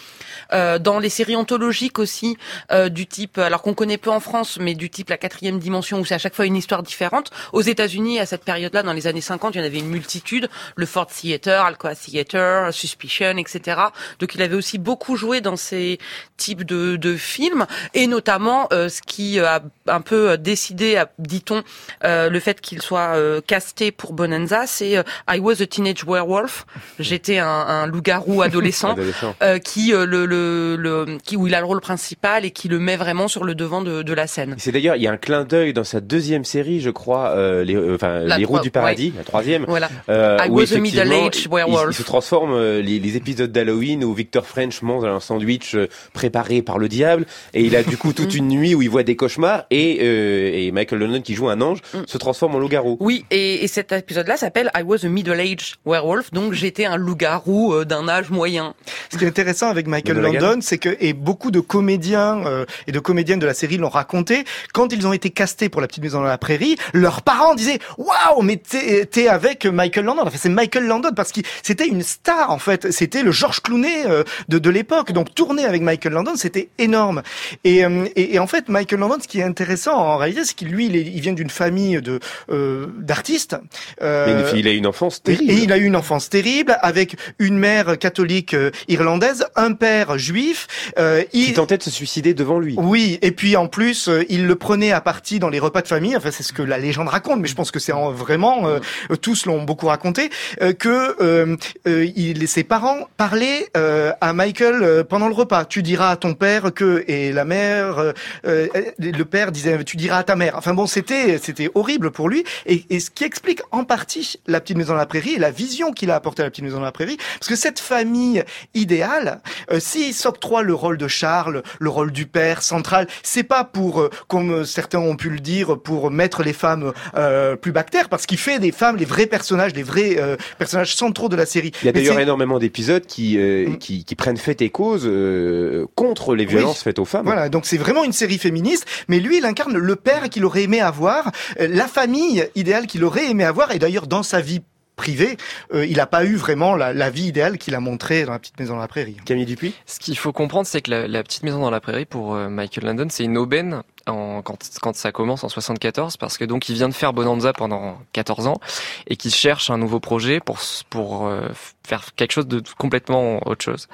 [0.53, 2.37] euh, dans les séries anthologiques aussi
[2.73, 5.99] euh, du type, alors qu'on connaît peu en France, mais du type La quatrième dimension
[5.99, 7.31] où c'est à chaque fois une histoire différente.
[7.53, 10.49] Aux États-Unis, à cette période-là, dans les années 50, il y en avait une multitude,
[10.77, 13.81] le Ford Theater, Alcoa Theater, Suspicion, etc.
[14.19, 15.99] Donc il avait aussi beaucoup joué dans ces
[16.37, 21.63] types de, de films et notamment euh, ce qui a un peu décidé, dit-on,
[22.05, 26.05] euh, le fait qu'il soit euh, casté pour Bonanza, c'est euh, I was a teenage
[26.07, 26.67] werewolf.
[26.99, 29.35] J'étais un, un loup-garou adolescent, Adolescent.
[29.43, 32.79] euh, qui le, le, le qui où il a le rôle principal et qui le
[32.79, 34.55] met vraiment sur le devant de, de la scène.
[34.59, 37.77] C'est d'ailleurs, il y a un clin d'œil dans sa deuxième série, je crois, les,
[37.95, 39.19] enfin, La les routes du paradis, ouais.
[39.19, 39.65] la troisième.
[39.67, 39.89] Voilà.
[40.09, 41.91] I was a middle-aged il- werewolf.
[41.91, 45.77] Il, se transforme les, les épisodes d'Halloween où Victor French mange un sandwich
[46.13, 49.03] préparé par le diable et il a du coup toute une nuit où il voit
[49.03, 52.97] des cauchemars et, euh, et Michael London qui joue un ange se transforme en loup-garou.
[53.01, 57.73] Oui, et, et cet épisode-là s'appelle I was a middle-aged werewolf, donc j'étais un loup-garou
[57.73, 58.75] euh, d'un âge moyen.
[59.11, 60.35] Ce qui est intéressant avec Michael gamme.
[60.35, 63.89] Landon, c'est que et beaucoup de comédiens euh, et de comédiennes de la série l'ont
[63.89, 64.45] raconté.
[64.75, 67.79] Quand ils ont été castés pour La Petite Maison dans la Prairie, leurs parents disaient
[67.99, 70.23] waouh, mais t'es t'es avec Michael Landon.
[70.27, 72.93] Enfin, c'est Michael Landon parce qu'il c'était une star en fait.
[72.93, 75.13] C'était le George Clooney euh, de, de l'époque.
[75.13, 77.23] Donc tourner avec Michael Landon, c'était énorme.
[77.65, 80.55] Et, euh, et, et en fait, Michael Landon, ce qui est intéressant en réalité, c'est
[80.55, 83.57] qu'il lui, il, est- il vient d'une famille de euh, d'artiste.
[84.03, 85.51] Euh, il a eu une enfance terrible.
[85.51, 90.19] Et il a eu une enfance terrible avec une mère catholique euh, irlandaise, un père
[90.19, 90.67] juif.
[90.99, 91.47] Euh, il...
[91.47, 92.75] Qui tentait de se suicider devant lui.
[92.79, 95.89] Oui, et puis en plus, euh, il le prenait à partie dans les repas de
[95.89, 96.17] famille.
[96.17, 98.79] Enfin, c'est ce que la légende raconte, mais je pense que c'est en- vraiment euh,
[99.21, 100.31] tous l'ont beaucoup raconté
[100.63, 105.65] euh, que il, ses parents parlaient euh, à Michael pendant le repas.
[105.65, 108.13] Tu diras à ton père que et la mère,
[108.45, 110.55] le père disait tu diras à ta mère.
[110.57, 114.61] Enfin bon, c'était c'était horrible pour lui et, et ce qui explique en partie la
[114.61, 116.79] petite maison dans la prairie et la vision qu'il a apportée à la petite maison
[116.79, 118.43] dans la prairie, parce que cette famille
[118.75, 119.41] idéale,
[119.71, 124.01] euh, s'il s'octroie le rôle de Charles, le rôle du père central, c'est pas pour,
[124.01, 128.27] euh, comme certains ont pu le dire, pour mettre les femmes euh, plus bactères, parce
[128.27, 131.73] qu'il fait des femmes les vrais personnages, les vrais euh, personnages centraux de la série.
[131.83, 135.87] Il y a d'ailleurs énormément d'épisodes qui, euh, qui, qui prennent fait et cause euh,
[135.95, 136.85] contre les violences Oui.
[136.85, 137.25] faites aux femmes.
[137.25, 140.63] Voilà, donc c'est vraiment une série féministe, mais lui, il incarne le père qu'il aurait
[140.63, 144.61] aimé avoir, la famille idéale qu'il aurait aimé avoir, et d'ailleurs dans sa vie
[144.97, 145.39] privée,
[145.73, 148.39] euh, il n'a pas eu vraiment la, la vie idéale qu'il a montrée dans la
[148.39, 149.17] petite maison dans la prairie.
[149.25, 149.73] Camille Dupuis?
[149.87, 152.51] Ce qu'il faut comprendre, c'est que la, la petite maison dans la prairie pour euh,
[152.51, 156.69] Michael Landon, c'est une aubaine en, quand, quand ça commence en 74, parce que donc
[156.69, 158.61] il vient de faire Bonanza pendant 14 ans
[159.07, 161.49] et qu'il cherche un nouveau projet pour euh,
[161.87, 163.89] faire quelque chose de complètement autre chose.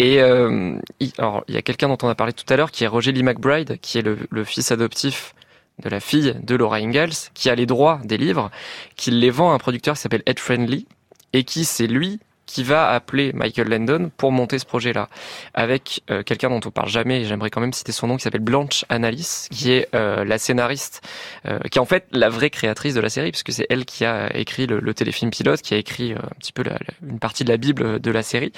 [0.00, 2.72] Et euh, il, alors il y a quelqu'un dont on a parlé tout à l'heure
[2.72, 5.34] qui est Roger Lee McBride, qui est le, le fils adoptif
[5.82, 8.50] de la fille de Laura Ingalls, qui a les droits des livres,
[8.96, 10.86] qui les vend à un producteur qui s'appelle Ed Friendly,
[11.32, 15.10] et qui c'est lui qui va appeler Michael Landon pour monter ce projet-là,
[15.52, 18.22] avec euh, quelqu'un dont on parle jamais, et j'aimerais quand même citer son nom, qui
[18.22, 21.02] s'appelle Blanche Annalise, qui est euh, la scénariste,
[21.44, 24.06] euh, qui est en fait la vraie créatrice de la série, puisque c'est elle qui
[24.06, 27.44] a écrit le, téléfilm pilote, qui a écrit euh, un petit peu la- une partie
[27.44, 28.52] de la Bible de la série,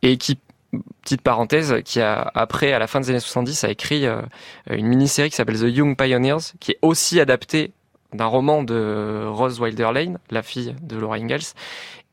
[0.00, 0.38] et qui
[1.02, 4.20] petite parenthèse, qui a, après, à la fin des années 70, a écrit euh,
[4.70, 7.72] une mini-série qui s'appelle The Young Pioneers, qui est aussi adaptée
[8.12, 11.54] d'un roman de Rose Wilder Lane, la fille de Laura Ingalls,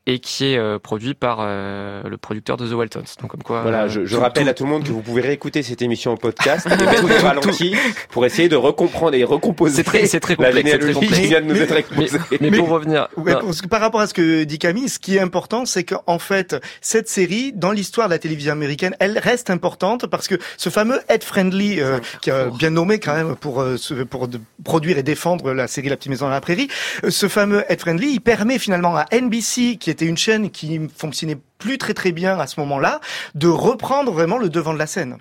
[0.09, 3.03] et qui est euh, produit par euh, le producteur de The Waltons.
[3.21, 3.61] Donc comme quoi.
[3.61, 5.81] Voilà, je, je tout- rappelle tout- à tout le monde que vous pouvez réécouter cette
[5.83, 7.75] émission en podcast et mettre le ralenti
[8.09, 11.21] pour essayer de recomprendre et recomposer C'est très- c'est très la complexe, c'est très généalogie
[11.21, 12.17] qui vient de nous Mais- être exposée.
[12.41, 14.97] Mais, pour revenir, Ouais, non, parce que par rapport à ce que dit Camille, ce
[14.99, 19.19] qui est important, c'est qu'en fait, cette série, dans l'histoire de la télévision américaine, elle
[19.19, 23.35] reste importante parce que ce fameux Ed Friendly, euh, qui a bien nommé quand même
[23.35, 23.75] pour euh,
[24.09, 26.69] pour de- produire et défendre la série La Petite Maison dans la Prairie,
[27.03, 31.37] euh, ce fameux Ed Friendly, il permet finalement à NBC, qui une chaîne qui fonctionnait
[31.57, 33.01] plus très très bien à ce moment-là,
[33.35, 35.17] de reprendre vraiment le devant de la scène.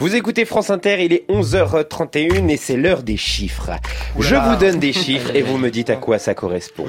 [0.00, 3.70] Vous écoutez France Inter, il est 11h31 et c'est l'heure des chiffres.
[4.18, 6.86] Je vous donne des chiffres et vous me dites à quoi ça correspond.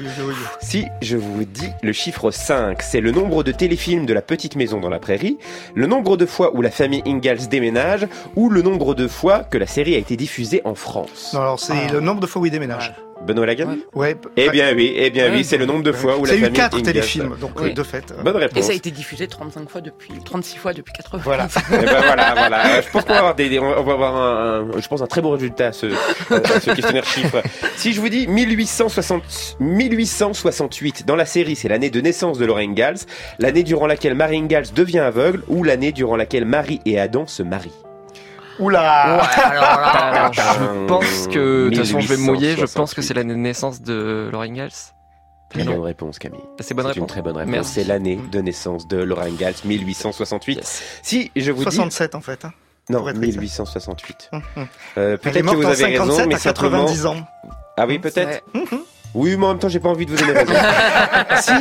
[0.62, 4.56] Si je vous dis le chiffre 5, c'est le nombre de téléfilms de la petite
[4.56, 5.36] maison dans la prairie,
[5.74, 9.58] le nombre de fois où la famille Ingalls déménage ou le nombre de fois que
[9.58, 11.32] la série a été diffusée en France.
[11.34, 11.92] Non, alors c'est Ah.
[11.92, 12.94] le nombre de fois où il déménage.
[13.26, 14.16] Benoît Lagan Ouais.
[14.36, 16.40] Eh bien oui, eh bien oui, c'est le nombre de fois où la C'est eu
[16.42, 17.70] famille quatre téléfilms, donc Oui.
[17.70, 18.12] euh, de fait.
[18.24, 18.64] Bonne Et réponse.
[18.64, 21.22] ça a été diffusé 35 fois depuis, 36 fois depuis 80.
[21.24, 21.48] Voilà.
[21.72, 22.80] Eh ben voilà, voilà.
[22.80, 25.06] Je pense qu'on va avoir des, des- on va avoir un, un- je pense un
[25.06, 27.42] très bon résultat à ce, à ce questionnaire chiffre.
[27.76, 32.60] Si je vous dis 1860, 1868 dans la série, c'est l'année de naissance de Laura
[32.60, 32.98] Ingalls,
[33.38, 37.42] l'année durant laquelle Marie Ingalls devient aveugle ou l'année durant laquelle Marie et Adam se
[37.42, 37.70] marient.
[38.58, 42.74] Oula Alors, je pense que, de toute façon, je vais me mouiller, je 1868.
[42.76, 44.70] pense que c'est l'année de naissance de Laura Ingalls.
[45.50, 46.40] Très bonne réponse, Camille.
[46.60, 47.06] C'est une réponse.
[47.08, 47.66] très bonne réponse.
[47.66, 50.60] C'est l'année de naissance de Laura Ingalls, 1868.
[51.02, 52.44] Si je vous dis 67 en fait.
[52.46, 52.52] hein.
[52.88, 53.40] non, pour être exact.
[53.40, 54.30] 1868.
[54.32, 54.66] Hum, hum.
[54.98, 57.26] Euh, Peut-être que vous avez raison, 57 mais à 90 simplement- ans.
[57.76, 58.42] Ah oui, peut-être.
[58.54, 58.80] Mhm.
[59.14, 60.54] Oui, mais en même temps, j'ai pas envie de vous donner raison.
[61.42, 61.52] si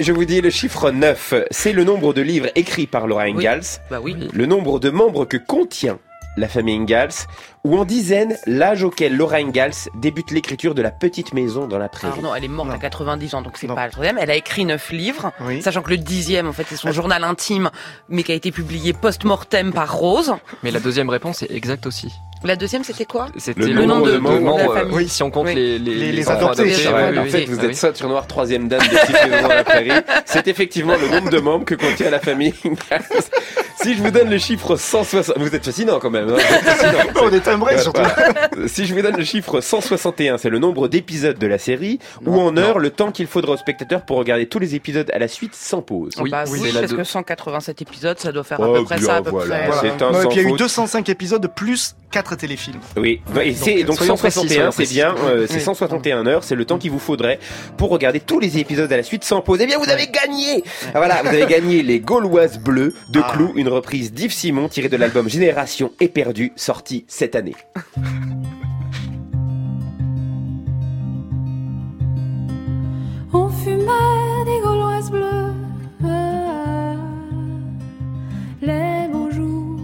[0.00, 3.62] je vous dis le chiffre 9, c'est le nombre de livres écrits par Laura Ingalls,
[3.90, 4.16] Bah oui.
[4.32, 5.98] le nombre de membres que contient
[6.36, 7.12] la famille Ingalls,
[7.64, 11.88] ou en dizaines, l'âge auquel Laura Ingalls débute l'écriture de la petite maison dans la
[11.88, 12.12] prairie.
[12.18, 14.18] Alors non, elle est morte à 90 ans, donc c'est pas le troisième.
[14.20, 15.62] Elle a écrit neuf livres, Oui.
[15.62, 17.70] sachant que le dixième, en fait, c'est son journal intime,
[18.08, 20.34] mais qui a été publié post-mortem par Rose.
[20.62, 22.12] Mais la deuxième réponse est exacte aussi.
[22.42, 23.28] La deuxième, c'était quoi?
[23.38, 24.94] C'était Le le, nombre nombre de de, membres, membres, de la euh, famille.
[24.96, 25.54] oui, si on compte Oui.
[25.54, 26.86] les, les, Les- les enfants adoptés, oui,
[27.18, 27.44] en oui, fait, oui.
[27.46, 27.74] vous Ah êtes oui.
[27.74, 29.90] ça sur noir, troisième dame de petite maison dans la prairie.
[30.26, 33.04] C'est effectivement le nombre de membres que contient la famille Ingalls.
[33.84, 36.30] Si je vous donne le chiffre 160, vous êtes fascinant quand même.
[36.30, 37.04] hein, fascinant.
[37.22, 38.00] On est timbré surtout.
[38.66, 42.40] Si je vous donne le chiffre 161, c'est le nombre d'épisodes de la série, ou
[42.40, 45.28] en heure, le temps qu'il faudra au spectateur pour regarder tous les épisodes à la
[45.28, 46.12] suite sans pause.
[46.20, 49.06] Oui, bah oui, parce que 187 épisodes, ça doit faire à Oh, peu près bien,
[49.06, 49.56] ça, à peu voilà.
[49.58, 49.66] près.
[49.66, 49.80] Voilà.
[49.98, 50.58] C'est un Ouais, et puis il y a eu faute.
[50.60, 52.80] 205 épisodes plus 4 téléfilms.
[52.96, 55.60] Oui, et donc précis, 161, soyons c'est bien, euh, c'est Oui.
[55.60, 57.38] 161 heures, c'est le temps qu'il vous faudrait
[57.76, 59.58] pour regarder tous les épisodes à la suite sans pause.
[59.60, 60.62] Eh bien, vous avez gagné.
[60.86, 63.32] Ah, voilà, vous avez gagné les Gauloises bleues de Ah.
[63.32, 67.56] Clou, une reprise d'Yves Simon tirée de l'album Génération éperdue sorti cette année.
[73.32, 75.52] On fumait des gauloises bleues,
[78.62, 79.80] les beaux jours.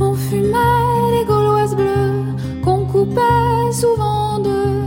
[0.00, 2.24] On fumait des gauloises bleues
[2.64, 4.85] qu'on coupait souvent de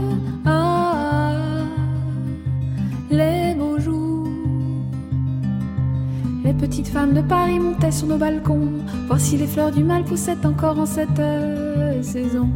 [6.60, 8.68] petites femmes de Paris montaient sur nos balcons,
[9.06, 12.48] voir si les fleurs du mal poussaient encore en cette euh, saison.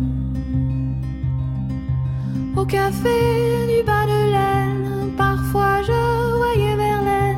[2.55, 3.17] Au café
[3.67, 7.37] du bas de laine, parfois je voyais Verlaine.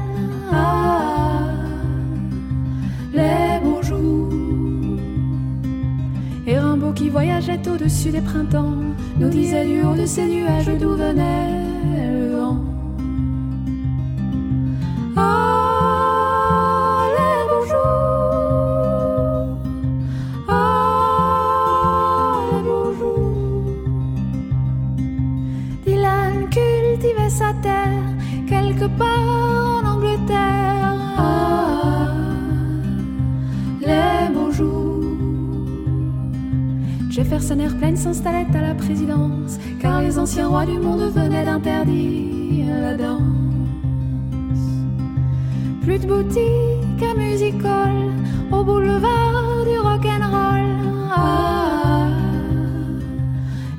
[0.53, 1.41] Ah,
[3.15, 4.29] les beaux jours.
[6.49, 8.75] Et Rimbaud qui voyageait au-dessus des printemps
[9.19, 11.63] nous disait du haut de ces nuages d'où venait
[11.97, 12.59] le vent.
[15.17, 15.66] Ah,
[27.37, 28.15] sa terre
[28.49, 30.95] quelque part en Angleterre.
[31.19, 32.15] Ah,
[33.81, 34.53] les beaux.
[37.11, 42.95] Jefferson Airplane s'installait à la présidence, car les anciens rois du monde venaient d'interdire la
[42.97, 43.23] danse.
[45.83, 46.76] Plus de boutiques
[48.53, 50.67] au boulevard du rock'n'roll.
[51.15, 52.09] Ah,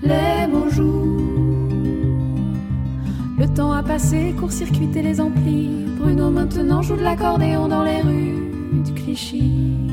[0.03, 1.07] les beaux jours.
[3.37, 5.85] Le temps a passé, court-circuité les amplis.
[5.99, 8.35] Bruno maintenant joue de l'accordéon dans les rues
[8.85, 9.86] de Clichy.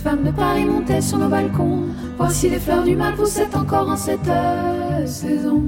[0.00, 1.82] Femmes de Paris montaient sur nos balcons,
[2.16, 5.62] voir si les fleurs du mal poussaient encore en cette euh, saison.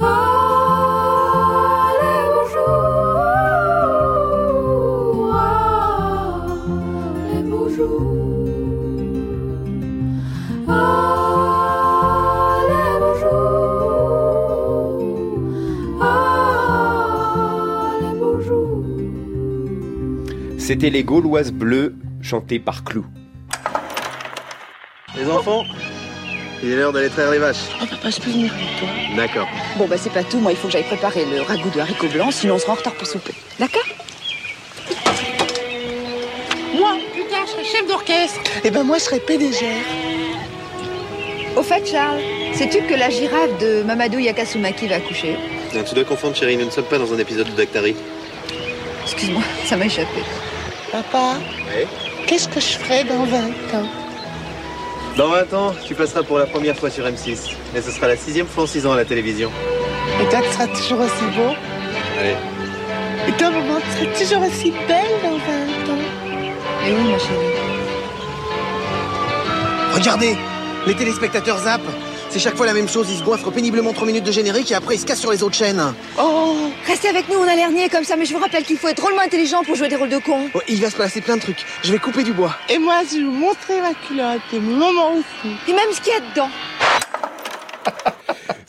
[0.00, 0.29] Ah,
[20.70, 23.04] C'était les Gauloises bleues chantées par Clou.
[25.16, 25.64] Les enfants,
[26.62, 27.64] il est l'heure d'aller traire les vaches.
[27.82, 29.48] Oh papa, je peux venir avec toi D'accord.
[29.76, 32.06] Bon bah c'est pas tout, moi il faut que j'aille préparer le ragoût de haricots
[32.06, 33.32] blancs, sinon on sera en retard pour souper.
[33.58, 33.82] D'accord
[36.78, 38.40] Moi, plus tard, je serai chef d'orchestre.
[38.62, 39.66] Eh ben moi, je serai PDG.
[41.56, 42.20] Au fait Charles,
[42.54, 45.36] sais-tu que la girafe de Mamadou Yakasumaki va accoucher
[45.74, 47.96] Non, tu dois confondre, chérie, nous ne sommes pas dans un épisode de Dactari.
[49.02, 50.20] Excuse-moi, ça m'a échappé.
[50.92, 51.86] Papa, Oui
[52.30, 53.88] qu'est-ce que je ferai dans 20 ans
[55.16, 57.56] Dans 20 ans, tu passeras pour la première fois sur M6.
[57.74, 59.50] Et ce sera la sixième fois en 6 ans à la télévision.
[60.22, 61.54] Et toi, tu seras toujours aussi beau
[62.20, 62.36] Allez.
[63.26, 65.98] Et toi, maman, tu seras toujours aussi belle dans 20 ans
[66.86, 67.50] Et oui, ma chérie.
[69.94, 70.36] Regardez,
[70.86, 71.80] les téléspectateurs zappent.
[72.30, 74.74] C'est chaque fois la même chose, ils se goinfrent péniblement 3 minutes de générique et
[74.76, 75.82] après ils se cassent sur les autres chaînes.
[76.16, 78.78] Oh Restez avec nous, on a l'air niais comme ça, mais je vous rappelle qu'il
[78.78, 80.48] faut être drôlement intelligent pour jouer des rôles de con.
[80.54, 81.64] Oh, il va se passer plein de trucs.
[81.82, 82.54] Je vais couper du bois.
[82.68, 84.40] Et moi, je vais vous montrer ma culotte.
[84.52, 85.54] Et maman aussi.
[85.68, 86.50] Et même ce qu'il y a dedans.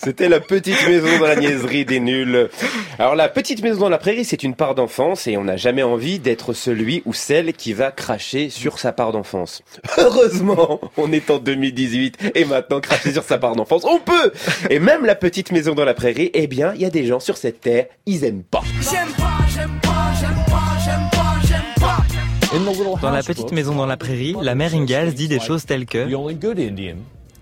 [0.03, 2.49] C'était la petite maison dans la niaiserie des nuls.
[2.97, 5.83] Alors la petite maison dans la prairie, c'est une part d'enfance et on n'a jamais
[5.83, 9.61] envie d'être celui ou celle qui va cracher sur sa part d'enfance.
[9.99, 14.31] Heureusement, on est en 2018 et maintenant cracher sur sa part d'enfance, on peut
[14.71, 17.19] Et même la petite maison dans la prairie, eh bien, il y a des gens
[17.19, 18.61] sur cette terre, ils aiment pas.
[18.81, 23.01] J'aime pas, j'aime pas, j'aime pas, j'aime pas, j'aime pas.
[23.01, 26.07] Dans la petite maison dans la prairie, la mère Ingalls dit des choses telles que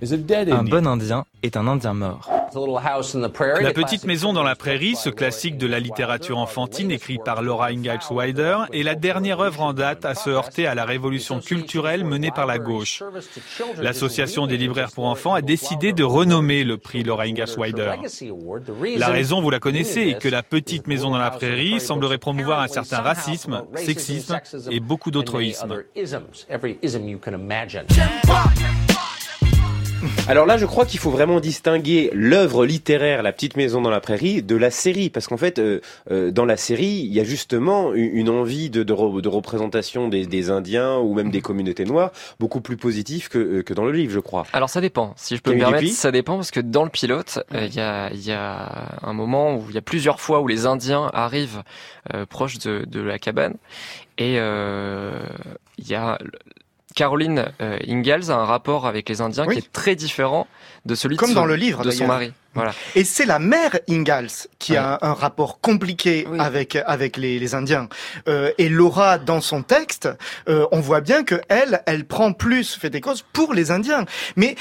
[0.01, 2.29] Un bon Indien est un Indien mort.
[3.61, 7.67] La petite maison dans la prairie, ce classique de la littérature enfantine écrit par Laura
[7.67, 12.05] Ingalls Wilder, est la dernière œuvre en date à se heurter à la révolution culturelle
[12.05, 13.03] menée par la gauche.
[13.81, 17.95] L'association des libraires pour enfants a décidé de renommer le prix Laura Ingalls Wilder.
[18.95, 22.61] La raison, vous la connaissez, est que la petite maison dans la prairie semblerait promouvoir
[22.61, 24.39] un certain racisme, sexisme
[24.71, 25.83] et beaucoup d'autres ismes.
[30.27, 33.99] Alors là, je crois qu'il faut vraiment distinguer l'œuvre littéraire La Petite Maison dans la
[33.99, 35.81] Prairie de la série, parce qu'en fait, euh,
[36.11, 40.07] euh, dans la série, il y a justement une, envie de, de, re- de représentation
[40.07, 43.85] des, des Indiens ou même des communautés noires beaucoup plus positive que, euh, que dans
[43.85, 44.45] le livre, je crois.
[44.53, 45.13] Alors ça dépend.
[45.17, 47.79] Si je peux me permettre, ça dépend parce que dans le pilote, euh, il y,
[47.79, 51.63] a, y a un moment où il y a plusieurs fois où les Indiens arrivent
[52.13, 53.55] euh, proches de, de la cabane
[54.19, 55.19] et euh,
[55.79, 56.19] il y a
[57.03, 59.55] Caroline euh, Ingalls a un rapport avec les Indiens Oui.
[59.55, 60.47] qui est très différent
[60.85, 62.33] de celui de Comme son- dans le livre, de son mari.
[62.55, 62.73] Voilà.
[62.95, 67.55] Et c'est la mère Ingalls qui a un, un rapport compliqué avec avec les, les
[67.55, 67.87] Indiens.
[68.27, 70.09] Euh, et Laura, dans son texte,
[70.49, 74.03] euh, on voit bien que elle, elle prend plus fait des causes pour les Indiens.
[74.35, 74.55] Mais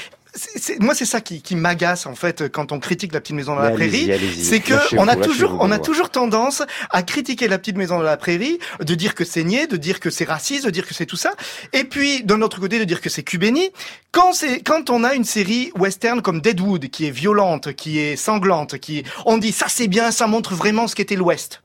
[0.79, 3.61] moi, c'est ça qui, qui m'agace en fait quand on critique la petite maison dans
[3.61, 6.61] la prairie, c'est que on a toujours, on a toujours tendance
[6.91, 9.99] à critiquer la petite maison dans la prairie, de dire que c'est niais, de dire
[9.99, 11.33] que c'est raciste, de dire que c'est tout ça,
[11.73, 13.71] et puis d'un autre côté de dire que c'est cubéni.
[14.11, 18.15] Quand c'est, quand on a une série western comme Deadwood qui est violente, qui est
[18.15, 21.61] sanglante, qui, on dit ça c'est bien, ça montre vraiment ce qu'était l'Ouest.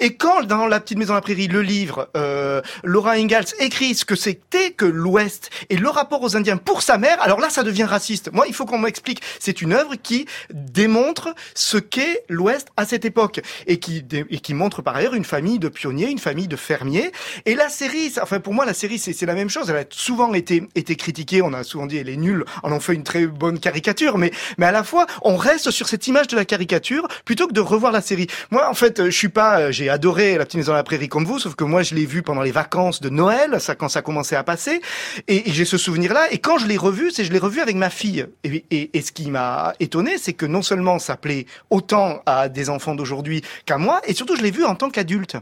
[0.00, 3.94] Et quand dans La Petite Maison dans la Prairie, le livre, euh, Laura Ingalls écrit
[3.94, 7.50] ce que c'était que l'Ouest et le rapport aux Indiens pour sa mère, alors là
[7.50, 8.30] ça devient raciste.
[8.32, 9.22] Moi, il faut qu'on m'explique.
[9.38, 14.54] C'est une œuvre qui démontre ce qu'est l'Ouest à cette époque et qui et qui
[14.54, 17.12] montre par ailleurs une famille de pionniers, une famille de fermiers.
[17.46, 19.70] Et la série, enfin pour moi la série c'est la même chose.
[19.70, 21.42] Elle a souvent été été critiquée.
[21.42, 22.44] On a souvent dit elle est nulle.
[22.62, 25.88] On en fait une très bonne caricature, mais mais à la fois on reste sur
[25.88, 28.26] cette image de la caricature plutôt que de revoir la série.
[28.50, 31.08] Moi en fait je suis pas, euh, j'ai adoré La Petite Maison dans la Prairie
[31.08, 33.88] comme vous, sauf que moi je l'ai vu pendant les vacances de Noël, ça quand
[33.88, 34.80] ça commençait à passer,
[35.26, 36.30] et, j'ai ce souvenir là.
[36.30, 38.26] Et quand je l'ai revu, c'est je l'ai revu avec ma fille.
[38.44, 42.48] Et, et, et ce qui m'a étonné, c'est que non seulement ça plaît autant à
[42.48, 45.36] des enfants d'aujourd'hui qu'à moi, et surtout je l'ai vu en tant qu'adulte.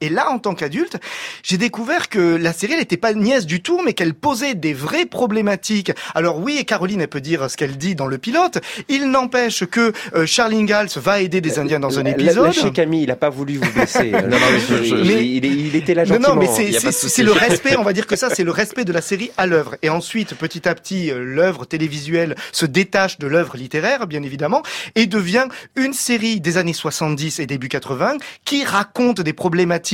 [0.00, 0.96] Et là, en tant qu'adulte,
[1.42, 4.72] j'ai découvert que la série, elle n'était pas niaise du tout, mais qu'elle posait des
[4.72, 5.92] vraies problématiques.
[6.14, 8.58] Alors oui, et Caroline, elle peut dire ce qu'elle dit dans le pilote.
[8.88, 12.46] Il n'empêche que euh, Charles Ingalls va aider des Indiens dans un épisode.
[12.46, 14.12] Lâchez Camille, il a pas voulu vous blesser.
[14.28, 16.34] Non, non, mais je- je- il, je- il- il était là Non, gentiment.
[16.34, 16.46] non, mais
[16.90, 19.46] c'est le respect, on va dire que ça, c'est le respect de la série à
[19.46, 19.76] l'œuvre.
[19.82, 24.62] Et ensuite, petit à petit, euh, l'œuvre télévisuelle se détache de l'œuvre littéraire, bien évidemment,
[24.94, 25.46] et devient
[25.76, 29.87] une série des années 70 et début 80 qui raconte des problématiques,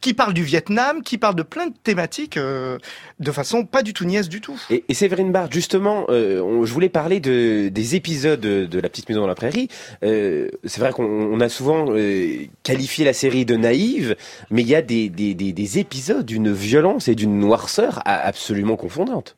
[0.00, 2.78] qui parle du Vietnam, qui parle de plein de thématiques euh,
[3.18, 4.58] de façon pas du tout niaise du tout.
[4.70, 8.80] Et, et Séverine Barr, justement, euh, on- je voulais parler de, des épisodes de, de
[8.80, 9.68] La Petite Maison dans la Prairie.
[10.02, 14.16] Euh, c'est vrai qu'on on a souvent euh, qualifié la série de naïve,
[14.50, 18.76] mais il y a des, des, des, des épisodes d'une violence et d'une noirceur absolument
[18.76, 19.36] confondantes.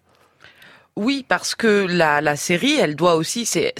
[0.96, 3.72] Oui, parce que la, la série, elle doit aussi, c'est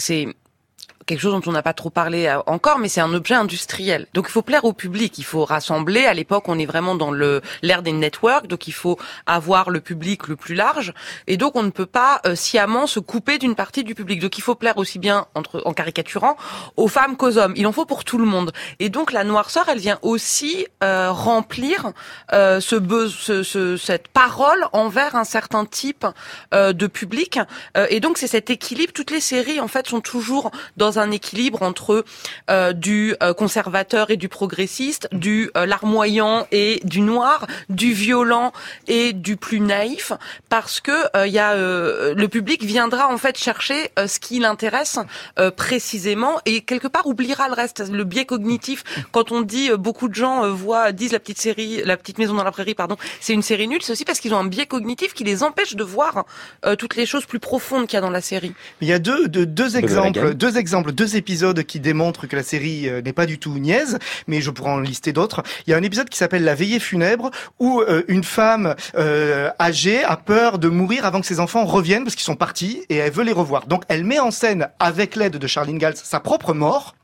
[1.06, 4.06] quelque chose dont on n'a pas trop parlé euh, encore, mais c'est un objet industriel.
[4.14, 6.04] Donc il faut plaire au public, il faut rassembler.
[6.06, 9.80] À l'époque, on est vraiment dans le l'ère des networks, donc il faut avoir le
[9.80, 10.92] public le plus large,
[11.26, 14.20] et donc on ne peut pas euh, sciemment se couper d'une partie du public.
[14.20, 16.36] Donc il faut plaire aussi bien entre en caricaturant
[16.76, 17.54] aux femmes qu'aux hommes.
[17.56, 18.52] Il en faut pour tout le monde.
[18.78, 21.92] Et donc la noirceur, elle vient aussi euh, remplir
[22.32, 26.06] euh, ce, be- ce, ce- cette parole envers un certain type
[26.54, 27.38] euh, de public.
[27.76, 28.92] Euh, et donc c'est cet équilibre.
[28.92, 32.04] Toutes les séries en fait sont toujours dans un équilibre entre
[32.50, 38.52] euh, du euh, conservateur et du progressiste, du euh, larmoyant et du noir, du violent
[38.88, 40.12] et du plus naïf,
[40.48, 44.18] parce que euh, il y a euh, le public viendra en fait chercher euh, ce
[44.18, 44.98] qui l'intéresse
[45.38, 47.82] euh, précisément et quelque part oubliera le reste.
[47.90, 48.82] Le biais cognitif.
[49.12, 52.18] Quand on dit euh, beaucoup de gens euh, voient disent la petite série, la petite
[52.18, 53.82] maison dans la prairie, pardon, c'est une série nulle.
[53.82, 56.24] C'est aussi parce qu'ils ont un biais cognitif qui les empêche de voir
[56.66, 58.54] euh, toutes les choses plus profondes qu'il y a dans la série.
[58.80, 62.88] Il y a deux, deux, exemples, deux exemples, deux épisodes qui démontrent que la série
[62.88, 65.42] euh, n'est pas du tout niaise, mais je pourrais en lister d'autres.
[65.66, 69.50] Il y a un épisode qui s'appelle La veillée funèbre, où euh, une femme euh,
[69.60, 72.96] âgée a peur de mourir avant que ses enfants reviennent parce qu'ils sont partis et
[72.96, 73.66] elle veut les revoir.
[73.66, 76.94] Donc elle met en scène, avec l'aide de Charlene Gals, sa propre mort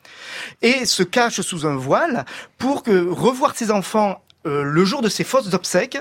[0.63, 2.25] et se cache sous un voile
[2.57, 5.99] pour que revoir ses enfants le jour de ses fausses obsèques,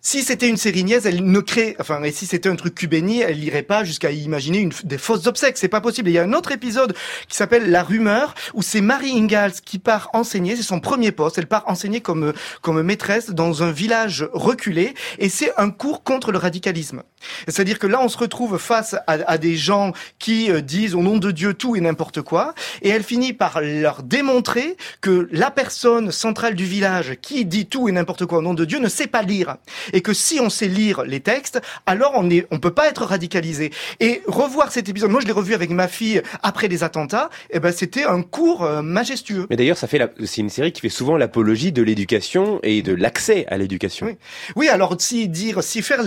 [0.00, 3.20] si c'était une série niaise, elle ne crée, enfin, et si c'était un truc cubéni,
[3.20, 5.58] elle n'irait pas jusqu'à imaginer des fausses obsèques.
[5.58, 6.08] C'est pas possible.
[6.08, 6.94] il y a un autre épisode
[7.28, 10.54] qui s'appelle La Rumeur, où c'est Marie Ingalls qui part enseigner.
[10.54, 11.38] C'est son premier poste.
[11.38, 12.32] Elle part enseigner comme
[12.62, 17.02] comme maîtresse dans un village reculé, et c'est un cours contre le radicalisme.
[17.46, 21.02] C'est-à-dire que là, on se retrouve face à, à des gens qui euh, disent au
[21.02, 25.50] nom de Dieu tout et n'importe quoi, et elle finit par leur démontrer que la
[25.50, 28.88] personne centrale du village qui dit tout et n'importe quoi au nom de Dieu ne
[28.88, 29.56] sait pas lire
[29.92, 33.04] et que si on sait lire les textes, alors on est, on peut pas être
[33.04, 33.70] radicalisé.
[34.00, 37.56] Et revoir cet épisode, moi je l'ai revu avec ma fille après les attentats, et
[37.56, 39.46] eh ben c'était un cours euh, majestueux.
[39.50, 42.94] Mais d'ailleurs, ça fait, c'est une série qui fait souvent l'apologie de l'éducation et de
[42.94, 44.06] l'accès à l'éducation.
[44.06, 44.16] Oui.
[44.56, 46.00] oui, alors si dire, si faire,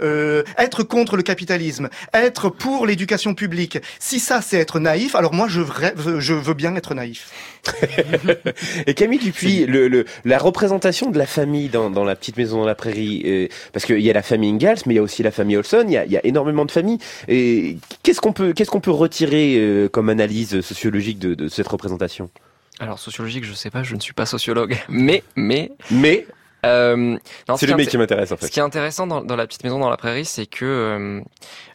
[0.00, 5.32] euh, être contre le capitalisme, être pour l'éducation publique, si ça c'est être naïf, alors
[5.32, 7.30] moi je, rêve, je veux bien être naïf.
[8.86, 12.58] et Camille Dupuis, le, le, la représentation de la famille dans, dans la petite maison
[12.58, 15.02] dans la prairie, euh, parce qu'il y a la famille Ingalls, mais il y a
[15.02, 15.84] aussi la famille Olson.
[15.86, 16.98] Il y a, il y a énormément de familles.
[17.28, 21.68] Et qu'est-ce qu'on peut, qu'est-ce qu'on peut retirer euh, comme analyse sociologique de, de cette
[21.68, 22.30] représentation?
[22.80, 26.26] Alors sociologique, je sais pas, je ne suis pas sociologue, mais mais mais
[26.64, 27.16] euh,
[27.56, 28.46] c'est le mec qui m'intéresse en fait.
[28.46, 31.20] Ce qui est intéressant dans, dans, la petite maison dans la prairie, c'est que euh,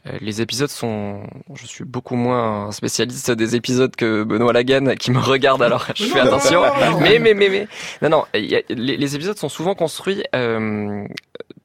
[0.08, 1.24] euh, les épisodes sont.
[1.56, 6.06] Je suis beaucoup moins spécialiste des épisodes que Benoît Lagan qui me regarde alors je
[6.06, 6.64] fais attention.
[7.02, 7.68] mais mais mais mais
[8.02, 8.64] non non, les,
[8.98, 11.06] les, épisodes sont souvent construits euh,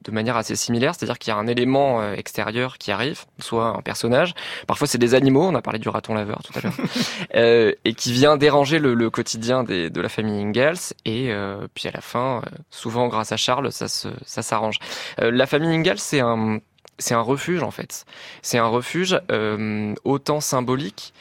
[0.05, 3.69] de manière assez similaire, c'est-à-dire qu'il y a un élément euh, extérieur qui arrive, soit
[3.69, 4.35] un personnage,
[4.67, 6.75] parfois c'est des animaux, on a parlé du raton laveur tout à l'heure,
[7.35, 11.67] euh, et qui vient déranger le, le quotidien des, de la famille Ingalls, et euh,
[11.75, 14.79] puis à la fin, euh, souvent grâce à Charles, ça se, ça s'arrange.
[15.19, 16.61] la famille Ingalls, c'est un
[16.97, 18.05] c'est un refuge en fait.
[18.43, 19.19] C'est un refuge
[20.05, 21.13] autant symbolique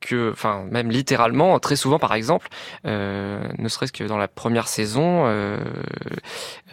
[0.00, 2.48] que, enfin, même littéralement, très souvent, par exemple,
[2.86, 5.58] euh, ne serait-ce que dans la première saison, euh,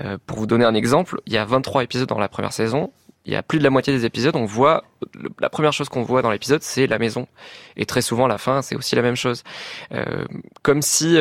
[0.01, 2.91] euh, pour vous donner un exemple, il y a 23 épisodes dans la première saison.
[3.25, 4.85] Il y a plus de la moitié des épisodes, on voit
[5.41, 7.27] la première chose qu'on voit dans l'épisode, c'est la maison.
[7.75, 9.43] Et très souvent, à la fin, c'est aussi la même chose.
[10.61, 11.17] comme si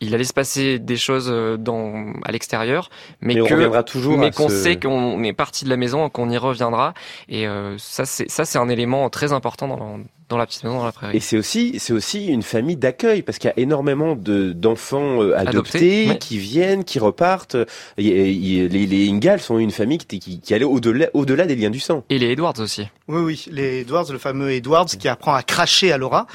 [0.00, 2.90] il allait se passer des choses dans à l'extérieur,
[3.22, 6.36] mais, mais, on toujours, mais qu'on sait qu'on est parti de la maison, qu'on y
[6.36, 6.92] reviendra.
[7.30, 7.46] Et
[7.78, 10.92] ça, c'est ça, c'est un élément très important dans, dans la petite maison dans la
[10.92, 11.16] prairie.
[11.16, 15.22] Et c'est aussi, c'est aussi une famille d'accueil parce qu'il y a énormément de d'enfants
[15.22, 17.56] euh, adoptés, qui viennent, qui repartent.
[17.96, 21.80] les, les Ingalls sont une famille qui, qui, qui allait au-delà, au-delà des liens du
[21.80, 22.04] sang.
[22.10, 22.88] Et les Edwards aussi.
[23.08, 26.26] Oui, oui, les Edwards, le fameux Edwards qui apprend à cracher à Laura.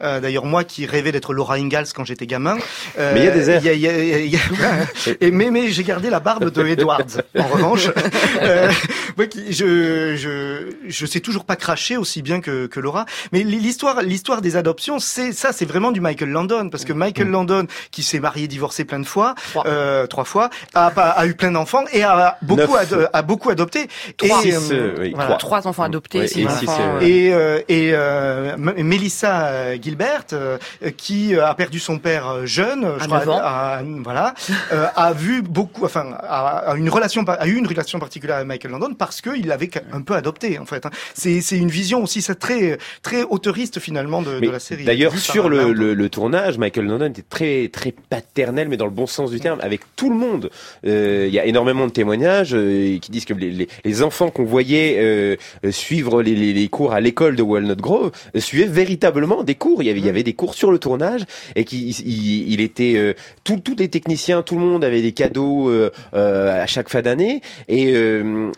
[0.00, 2.56] Euh, D'ailleurs, moi qui rêvais d'être Laura Ingalls quand j'étais gamin.
[2.98, 3.64] Euh, mais il y a des airs.
[3.64, 4.40] Y a, y a,
[5.20, 7.20] et mais, mais j'ai gardé la barbe de Edwards.
[7.36, 7.88] en revanche,
[8.42, 8.70] euh,
[9.16, 13.06] moi qui, je, je, je sais toujours pas cracher aussi bien que, que Laura.
[13.32, 17.28] Mais l'histoire, l'histoire des adoptions, c'est ça, c'est vraiment du Michael Landon parce que Michael
[17.28, 17.32] mm.
[17.32, 21.34] Landon, qui s'est marié, divorcé plein de fois, trois, euh, trois fois, a, a, eu
[21.34, 22.76] plein d'enfants et a beaucoup,
[23.12, 23.88] a beaucoup adopté.
[24.16, 25.36] Trois, et, six, euh, oui, voilà.
[25.36, 30.26] trois enfants adoptés, et, enfants, et, euh, et euh, Melissa Gilbert,
[30.96, 34.34] qui a perdu son père jeune, je crois, a, voilà,
[34.96, 38.94] a vu beaucoup, enfin, a, une relation, a eu une relation particulière avec Michael Landon
[38.94, 40.86] parce qu'il l'avait un peu adopté en fait.
[40.86, 40.90] Hein.
[41.14, 44.84] C'est c'est une vision aussi, c'est très très autoriste finalement de, de la série.
[44.84, 48.90] D'ailleurs, sur le, le, le, tournage, Michael Landon était très très paternel, mais dans le
[48.90, 50.50] bon sens du terme, avec tout le monde.
[50.84, 54.96] Il y a énormément de témoignages qui disent que les, les, les enfants qu'on voyait
[54.98, 55.36] euh,
[55.70, 59.82] suivre les, les, cours à l'école de Walnut Grove suivaient véritablement des cours.
[59.82, 61.22] Il y avait, il y avait des cours sur le tournage
[61.56, 63.14] et qui il, il, était euh,
[63.44, 67.42] tout, tous les techniciens, tout le monde avait des cadeaux euh, à chaque fin d'année
[67.68, 67.90] et,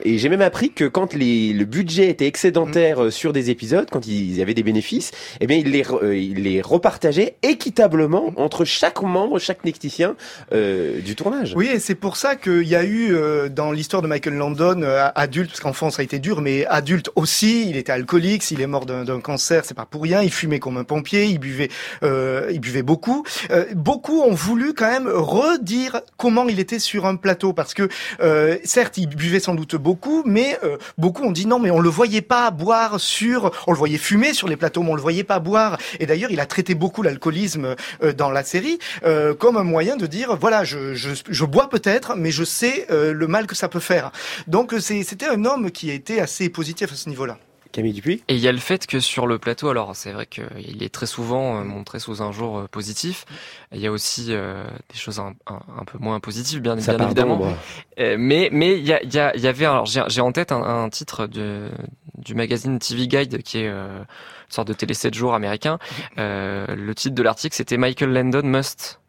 [0.04, 4.06] et j'ai même appris que quand les, le budget était excédentaire sur des épisodes, quand
[4.06, 5.10] ils avaient des bénéfices,
[5.40, 5.84] eh bien, il les,
[6.14, 10.16] il les repartageait équitablement entre chaque membre, chaque technicien
[10.52, 11.54] du tournage.
[11.56, 13.14] Oui, et c'est pour ça qu'il y a eu
[13.50, 14.82] dans l'histoire de Michael Landon
[15.14, 18.66] adulte, parce qu'enfant ça a été dur, mais adulte aussi, il était alcoolique, s'il est
[18.66, 21.68] mort d'un cancer, c'est pas pour rien, il fumait comme un pompier, il buvait,
[22.02, 23.24] euh, il buvait beaucoup.
[23.50, 27.88] Euh, beaucoup ont voulu quand même redire comment il était sur un plateau, parce que
[28.20, 31.80] euh, certes, il buvait sans doute beaucoup, mais euh, beaucoup ont dit non, mais on
[31.80, 35.02] le voyait pas boire sur, on le voyait fumer sur les plateaux, mais on le
[35.02, 35.78] voyait pas boire.
[36.00, 38.78] Et d'ailleurs, il a traité beaucoup l'alcoolisme euh, dans la série
[39.38, 43.26] comme un moyen de dire voilà, je, je, je bois peut-être, mais je sais le
[43.26, 44.10] mal que ça peut faire.
[44.46, 47.38] Donc c'était un homme qui a été assez positif à ce niveau-là.
[47.72, 48.22] Camille Dupuis?
[48.28, 50.94] Et il y a le fait que sur le plateau, alors c'est vrai qu'il est
[50.94, 53.24] très souvent euh, montré sous un jour euh, positif.
[53.72, 55.34] Il y a aussi euh, des choses un,
[55.86, 57.40] peu moins positives, bien, bien évidemment.
[57.98, 61.70] mais mais il y, a, il y, avait, alors j'ai en tête un, titre de,
[62.18, 63.72] du magazine TV Guide qui est
[64.52, 65.78] sorte de télé 7 jours américain.
[66.16, 69.00] le titre de l'article c'était Michael Landon Must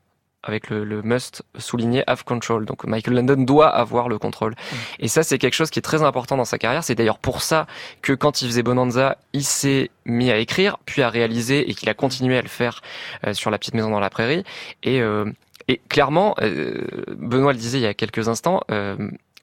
[0.44, 2.66] avec le, le, must souligné have control.
[2.66, 4.56] Donc Michael Landon doit avoir le contrôle.
[5.00, 6.84] Et ça, c'est quelque chose qui est très important dans sa carrière.
[6.84, 7.66] C'est d'ailleurs pour ça
[8.02, 11.90] que quand il faisait Bonanza, il s'est mis à écrire, puis à réaliser, et qu'il
[11.90, 12.82] a continué à le faire
[13.26, 14.44] euh, sur La Petite Maison dans la Prairie.
[14.84, 15.32] Et, euh,
[15.70, 16.82] et clairement, euh,
[17.16, 18.62] Benoît le disait il y a quelques instants,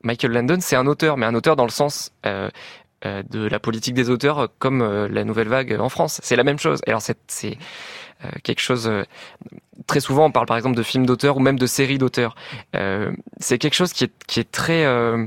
[0.02, 2.12] Michael Landon, c'est un auteur, mais un auteur dans le sens
[3.04, 6.20] de la politique des auteurs comme la nouvelle vague en France.
[6.22, 6.80] C'est la même chose.
[6.86, 7.58] Alors c'est
[8.42, 8.90] quelque chose
[9.86, 12.34] très souvent on parle par exemple de films d'auteurs ou même de séries d'auteurs.
[12.76, 15.26] Euh, c'est quelque chose qui est, qui est très euh,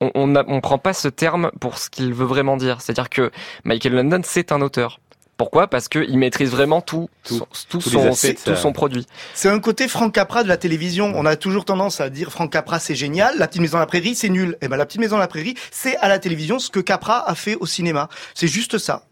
[0.00, 2.80] on on, on, prend pas ce terme pour ce qu'il veut vraiment dire.
[2.80, 3.30] C'est-à-dire que
[3.64, 5.00] Michael London c'est un auteur.
[5.40, 5.68] Pourquoi?
[5.68, 8.10] Parce qu'il maîtrise vraiment tout, tout, tout son,
[8.44, 9.06] tout son produit.
[9.32, 11.14] C'est un côté Frank Capra de la télévision.
[11.16, 13.86] On a toujours tendance à dire Frank Capra c'est génial, La Petite Maison à la
[13.86, 14.50] Prairie c'est nul.
[14.60, 16.80] Et eh ben La Petite Maison à la Prairie c'est à la télévision ce que
[16.80, 18.10] Capra a fait au cinéma.
[18.34, 19.06] C'est juste ça.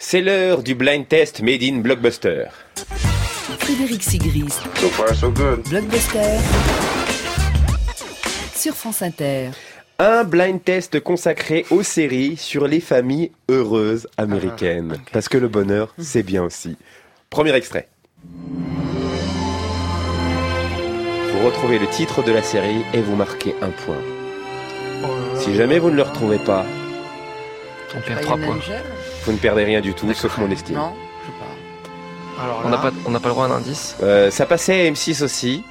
[0.00, 2.46] C'est l'heure du blind test made in blockbuster.
[3.60, 4.62] Frédéric Sigrist.
[4.74, 5.62] So far, so good.
[5.68, 6.40] Blockbuster.
[8.56, 9.50] Sur France Inter.
[10.00, 14.94] Un blind test consacré aux séries sur les familles heureuses américaines.
[14.96, 16.76] Ah, Parce que le bonheur, c'est bien aussi.
[17.30, 17.88] Premier extrait.
[21.32, 23.98] Vous retrouvez le titre de la série et vous marquez un point.
[25.34, 26.64] Si jamais vous ne le retrouvez pas,
[27.96, 28.60] on perd trois points.
[29.24, 30.76] Vous ne perdez rien du tout, sauf mon estime.
[30.76, 30.92] Non
[32.64, 33.96] on n'a pas, on n'a pas le droit à un indice.
[34.00, 35.64] Euh, ça passait à M6 aussi.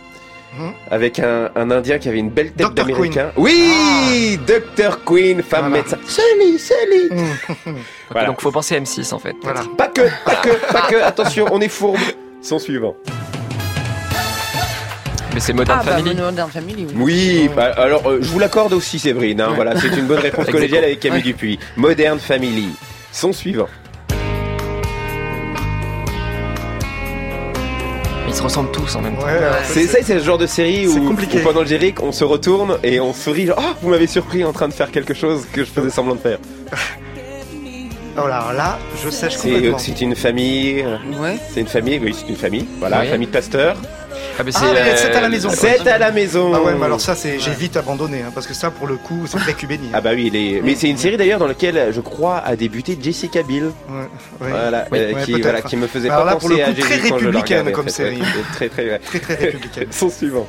[0.54, 0.72] Hmm.
[0.90, 3.32] Avec un, un, Indien qui avait une belle tête d'Américain.
[3.36, 4.60] Oui, ah.
[4.76, 5.98] Dr Queen, femme médecin.
[6.06, 7.10] Sally, Sally.
[7.66, 7.76] Hmm.
[8.12, 8.28] voilà.
[8.28, 9.36] Donc faut penser à M6 en fait.
[9.42, 9.62] Voilà.
[9.78, 10.96] Pas que, pas que, pas que.
[11.02, 12.00] Attention, on est fourbe.
[12.42, 12.96] Son suivant.
[15.34, 16.16] Mais c'est Modern ah, Family.
[16.16, 16.88] Bah, Modern Family.
[16.96, 16.96] Oui.
[16.96, 19.42] oui bah, alors euh, je vous l'accorde aussi, Séverine.
[19.42, 21.60] Hein, voilà, c'est une bonne réponse collégiale avec Camille Dupuis.
[21.76, 22.70] Modern Family.
[23.12, 23.68] Son suivant.
[28.38, 29.26] Se ressemblent tous en même temps.
[29.64, 33.00] c'est ça, c'est le genre de série où, pendant le générique, on se retourne et
[33.00, 33.48] on sourit.
[33.48, 36.16] Genre, oh, vous m'avez surpris en train de faire quelque chose que je faisais semblant
[36.16, 36.40] de faire.
[38.20, 39.78] Oh là, là, je sèche euh, complètement.
[39.78, 40.84] C'est une famille.
[41.22, 41.38] Ouais.
[41.54, 42.66] C'est une famille, oui, c'est une famille.
[42.80, 43.78] Voilà, une famille de pasteurs.
[44.40, 45.50] Ah, mais c'est ah, à la maison.
[45.52, 46.52] C'est à la maison.
[46.54, 48.96] Ah ouais, mais alors ça, c'est j'ai vite abandonné, hein, parce que ça, pour le
[48.98, 49.90] coup, c'est très cubéni.
[49.94, 50.62] Ah bah oui, est...
[50.64, 53.38] mais c'est une série d'ailleurs dans laquelle je crois a débuté Jessica.
[53.48, 53.62] Ouais,
[54.40, 56.74] voilà, euh, qui, voilà, qui me faisait alors pas là, penser pour le coup, à
[56.74, 58.20] très Jésus républicaine comme série.
[58.54, 59.88] Très très très très républicaine.
[59.92, 60.48] Son suivant.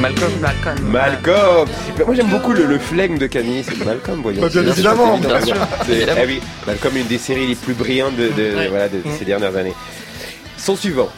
[0.00, 0.30] Malcolm.
[0.40, 0.78] Malcolm.
[0.90, 1.68] Malcolm.
[2.06, 4.40] Moi j'aime beaucoup le, le flegme de Camille, c'est Malcolm, voyons.
[4.40, 5.18] Bah, bien évidemment.
[5.18, 5.56] Bien sûr.
[5.58, 9.56] Ah oui, Malcolm une des séries les plus brillantes de, de, voilà, de ces dernières
[9.56, 9.74] années.
[10.56, 11.08] Son suivant.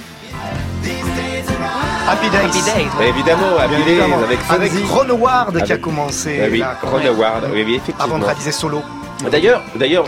[2.09, 2.39] Happy Days.
[2.39, 3.09] Happy Days ouais.
[3.09, 6.39] Évidemment, Happy Days avec Avec Ron Howard qui a commencé.
[6.39, 8.05] Bah oui, là, Ron Howard, oui, oui, effectivement.
[8.05, 8.83] Avant de réaliser solo.
[9.31, 10.05] D'ailleurs, d'ailleurs,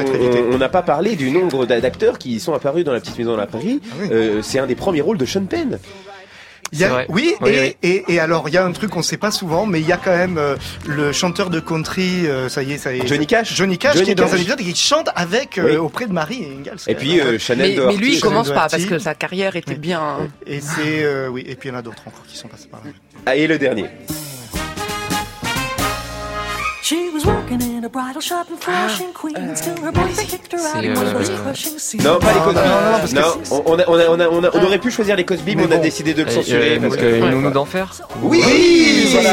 [0.53, 3.37] on n'a pas parlé du nombre d'acteurs qui sont apparus dans la petite maison de
[3.37, 3.81] la prairie.
[3.85, 4.09] Ah oui.
[4.11, 5.79] euh, c'est un des premiers rôles de Sean Penn.
[6.73, 7.07] Il y a, vrai.
[7.11, 7.77] oui, Oui, et, oui.
[7.83, 9.93] Et, et alors il y a un truc qu'on sait pas souvent, mais il y
[9.93, 10.57] a quand même euh,
[10.87, 13.07] le chanteur de country, euh, ça y est, ça y est.
[13.07, 13.55] Johnny Cash.
[13.55, 14.33] Johnny Cash Johnny qui est dans Cash.
[14.35, 15.77] un épisode et qui chante avec euh, Oui.
[15.77, 16.79] auprès de Marie Ingalls.
[16.89, 19.75] Et puis euh, Chanel Mais, mais lui, il commence pas parce que sa carrière était
[19.75, 20.31] bien.
[20.47, 22.68] Et c'est euh, oui, et puis il y en a d'autres encore qui sont passés
[22.70, 22.91] par là.
[23.27, 23.85] Ah, et le dernier.
[26.85, 29.61] She was working in a bridal shop in Flushing, Queens.
[29.61, 30.83] Till her boyfriend kicked her out.
[30.85, 32.03] It was euh, crushing.
[32.03, 32.55] Non, pas les Cosby.
[32.57, 34.51] non, non, non, parce que Non, c'est- on, a, on, a, on, a, on, a,
[34.57, 35.83] on aurait pu choisir les Cosby, mais, Mais on a bon.
[35.83, 36.78] décidé de le censurer.
[36.78, 37.89] euh, parce que- euh, une nounou d'enfer.
[38.20, 38.43] Oui,
[39.12, 39.30] voilà.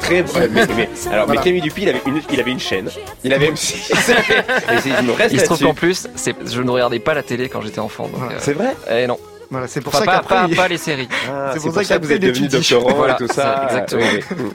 [0.00, 2.88] Très mais, mais, mais- alors, mais Camille Dupuis, il avait une, il avait une chaîne.
[3.24, 3.90] Il avait M6.
[3.90, 5.64] Et c'est- je me reste Il se trouve là-dessus.
[5.64, 8.04] qu'en plus, c'est, je ne regardais pas la télé quand j'étais enfant.
[8.06, 9.18] Donc, euh, C'est vrai eh non.
[9.50, 11.08] Voilà, c'est pour Enfin, ça pas, qu'après pas, il- pas les séries.
[11.28, 13.32] Ah, C'est c'est pour pour ça ça que vous êtes devenu doctorant Voilà, et tout
[13.32, 13.66] ça.
[13.68, 14.02] exactement.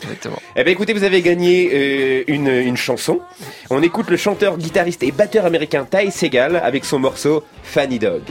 [0.04, 0.40] Exactement.
[0.56, 3.20] Eh bien, écoutez, vous avez gagné euh, une, une chanson.
[3.70, 8.22] On écoute le chanteur, guitariste et batteur américain Ty Segal avec son morceau Fanny Dog.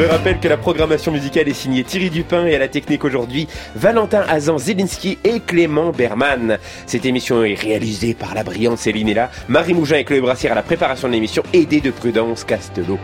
[0.00, 3.46] Je rappelle que la programmation musicale est signée Thierry Dupin et à la technique aujourd'hui
[3.74, 6.56] Valentin Azan Zelinski et Clément Berman.
[6.86, 10.54] Cette émission est réalisée par la brillante Céline Ella, Marie Mougin et Chloé Brassière à
[10.54, 12.98] la préparation de l'émission, aidée de Prudence Castelot.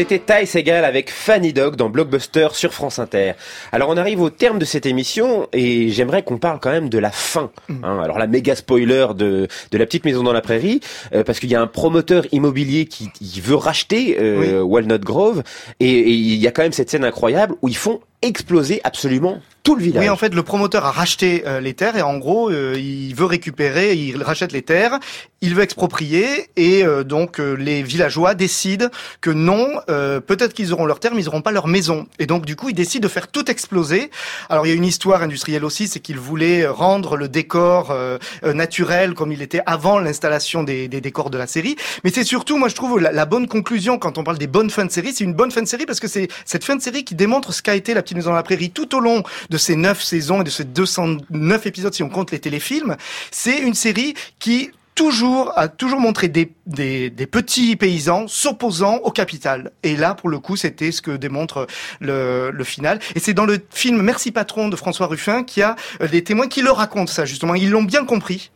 [0.00, 3.32] C'était Ty Segal avec Fanny Dog dans Blockbuster sur France Inter.
[3.70, 6.96] Alors on arrive au terme de cette émission et j'aimerais qu'on parle quand même de
[6.96, 7.50] la fin.
[7.68, 7.84] Mm.
[7.84, 8.00] hein.
[8.02, 10.80] alors la méga spoiler de, de la petite maison dans la prairie,
[11.12, 15.42] euh, parce qu'il y a un promoteur immobilier qui, qui veut racheter euh, Walnut Grove
[15.80, 19.76] et il y a quand même cette scène incroyable où ils font exploser absolument tout
[19.76, 20.02] le village.
[20.02, 23.14] Oui, en fait, le promoteur a racheté euh, les terres et en gros, euh, il
[23.14, 24.98] veut récupérer, il rachète les terres,
[25.42, 28.88] il veut exproprier et euh, donc euh, les villageois décident
[29.20, 32.06] que non, euh, peut-être qu'ils auront leurs terres, mais ils n'auront pas leur maison.
[32.18, 34.10] Et donc du coup, ils décident de faire tout exploser.
[34.48, 38.18] Alors il y a une histoire industrielle aussi, c'est qu'ils voulaient rendre le décor euh,
[38.42, 41.76] naturel comme il était avant l'installation des, des décors de la série.
[42.02, 44.70] Mais c'est surtout, moi je trouve, la, la bonne conclusion quand on parle des bonnes
[44.70, 46.82] fins de série, c'est une bonne fin de série parce que c'est cette fin de
[46.82, 49.58] série qui démontre ce qu'a été la maison dans la prairie tout au long de
[49.58, 52.96] ces neuf saisons et de ces 209 épisodes si on compte les téléfilms.
[53.30, 59.10] C'est une série qui toujours a toujours montré des, des, des petits paysans s'opposant au
[59.10, 59.72] capital.
[59.82, 61.66] Et là, pour le coup, c'était ce que démontre
[62.00, 62.98] le, le final.
[63.14, 66.22] Et c'est dans le film Merci patron de François Ruffin qu'il y a euh, des
[66.22, 67.54] témoins qui le racontent ça justement.
[67.54, 68.50] Ils l'ont bien compris.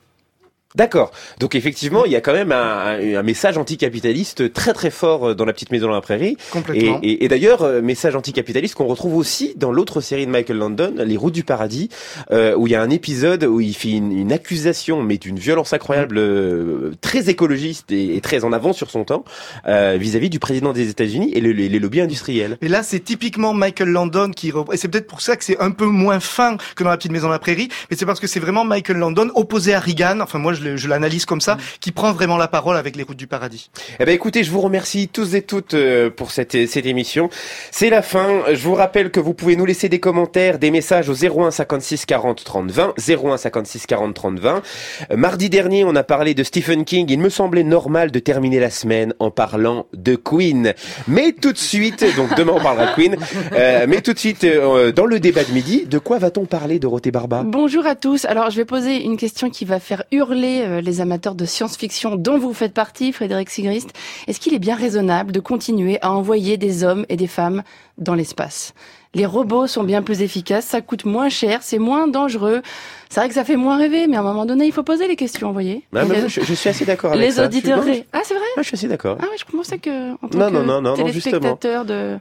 [0.75, 1.13] D'accord.
[1.39, 2.57] Donc effectivement, il y a quand même un,
[2.99, 6.37] un- un message anticapitaliste très très fort euh, dans La Petite Maison dans la Prairie.
[6.51, 6.99] Complètement.
[7.03, 10.57] Et, et- et d'ailleurs, euh, message anticapitaliste qu'on retrouve aussi dans l'autre série de Michael
[10.57, 11.91] Landon, Les Routes du Paradis,
[12.33, 15.39] euh, où il y a un épisode où il fait une, une accusation, mais d'une
[15.39, 19.25] violence incroyable, euh, très écologiste et, et très en avance sur son temps,
[19.69, 22.59] euh, vis-à-vis du président des États-Unis et le- les, les lobbies industriels.
[22.63, 25.71] Et là, c'est typiquement Michael Landon qui et c'est peut-être pour ça que c'est un
[25.71, 28.27] peu moins fin que dans la petite maison de la prairie, mais c'est parce que
[28.27, 30.19] c'est vraiment Michael Landon opposé à Reagan.
[30.21, 33.17] Enfin, moi, je, je l'analyse comme ça, qui prend vraiment la parole avec les routes
[33.17, 33.71] du paradis.
[34.01, 37.29] Eh ben écoutez, je vous remercie tous et toutes euh, pour cette, cette émission.
[37.71, 38.43] C'est la fin.
[38.53, 42.07] Je vous rappelle que vous pouvez nous laisser des commentaires, des messages au 01 56
[42.07, 44.63] 40 30 20, 01 56 40 30 20.
[45.11, 47.07] Euh, mardi dernier, on a parlé de Stephen King.
[47.11, 50.75] Il me semblait normal de terminer la semaine en parlant de Queen.
[51.09, 53.17] Mais tout de suite, donc demain on parlera de Queen.
[53.53, 56.79] Euh, mais tout de suite, euh, dans le débat de midi, de quoi va-t-on parler,
[56.79, 57.43] Dorothée Barba?
[57.45, 58.25] Bonjour à tous.
[58.25, 62.17] Alors, je vais poser une question qui va faire hurler euh, les amateurs de science-fiction
[62.17, 63.91] dont vous faites partie, Frédéric Sigrist.
[64.27, 67.63] Est-ce qu'il est bien raisonnable de continuer à envoyer des hommes et des femmes
[67.99, 68.75] dans l'espace?
[69.17, 72.63] Les robots sont bien plus efficaces, ça coûte moins cher, c'est moins dangereux.
[73.09, 75.07] C'est vrai que ça fait moins rêver, mais à un moment donné, il faut poser
[75.07, 77.45] les questions, vous voyez Ah, Les- je, je suis assez d'accord avec Les ça.
[77.47, 77.85] auditeurs...
[78.13, 78.43] Ah, c'est vrai?
[78.59, 79.17] Je suis assez d'accord.
[79.21, 81.39] Ah oui, je pensais que en tant Non, que non, non, non, non, justement.
[81.39, 82.19] téléspectateur de,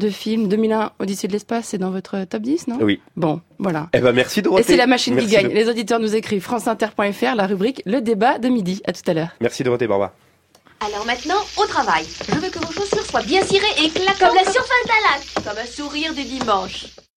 [0.00, 2.78] de film 2001 Odyssée de l'espace, c'est dans votre top 10, non?
[2.80, 3.00] Oui.
[3.16, 3.88] Bon, voilà.
[3.92, 4.62] Eh ben merci Dorothée.
[4.62, 5.48] Et c'est la machine Merci qui gagne.
[5.48, 8.82] de- Les auditeurs nous écrivent franceinter.fr, la rubrique Le débat de midi.
[8.86, 9.28] À tout à l'heure.
[9.40, 10.12] Merci Dorothée Barba.
[10.84, 12.04] Alors maintenant, au travail.
[12.28, 14.16] Je veux que vos chaussures soient bien cirées et claquantes.
[14.28, 15.44] Comme la surface d'un lac.
[15.44, 16.86] Comme un sourire du dimanche.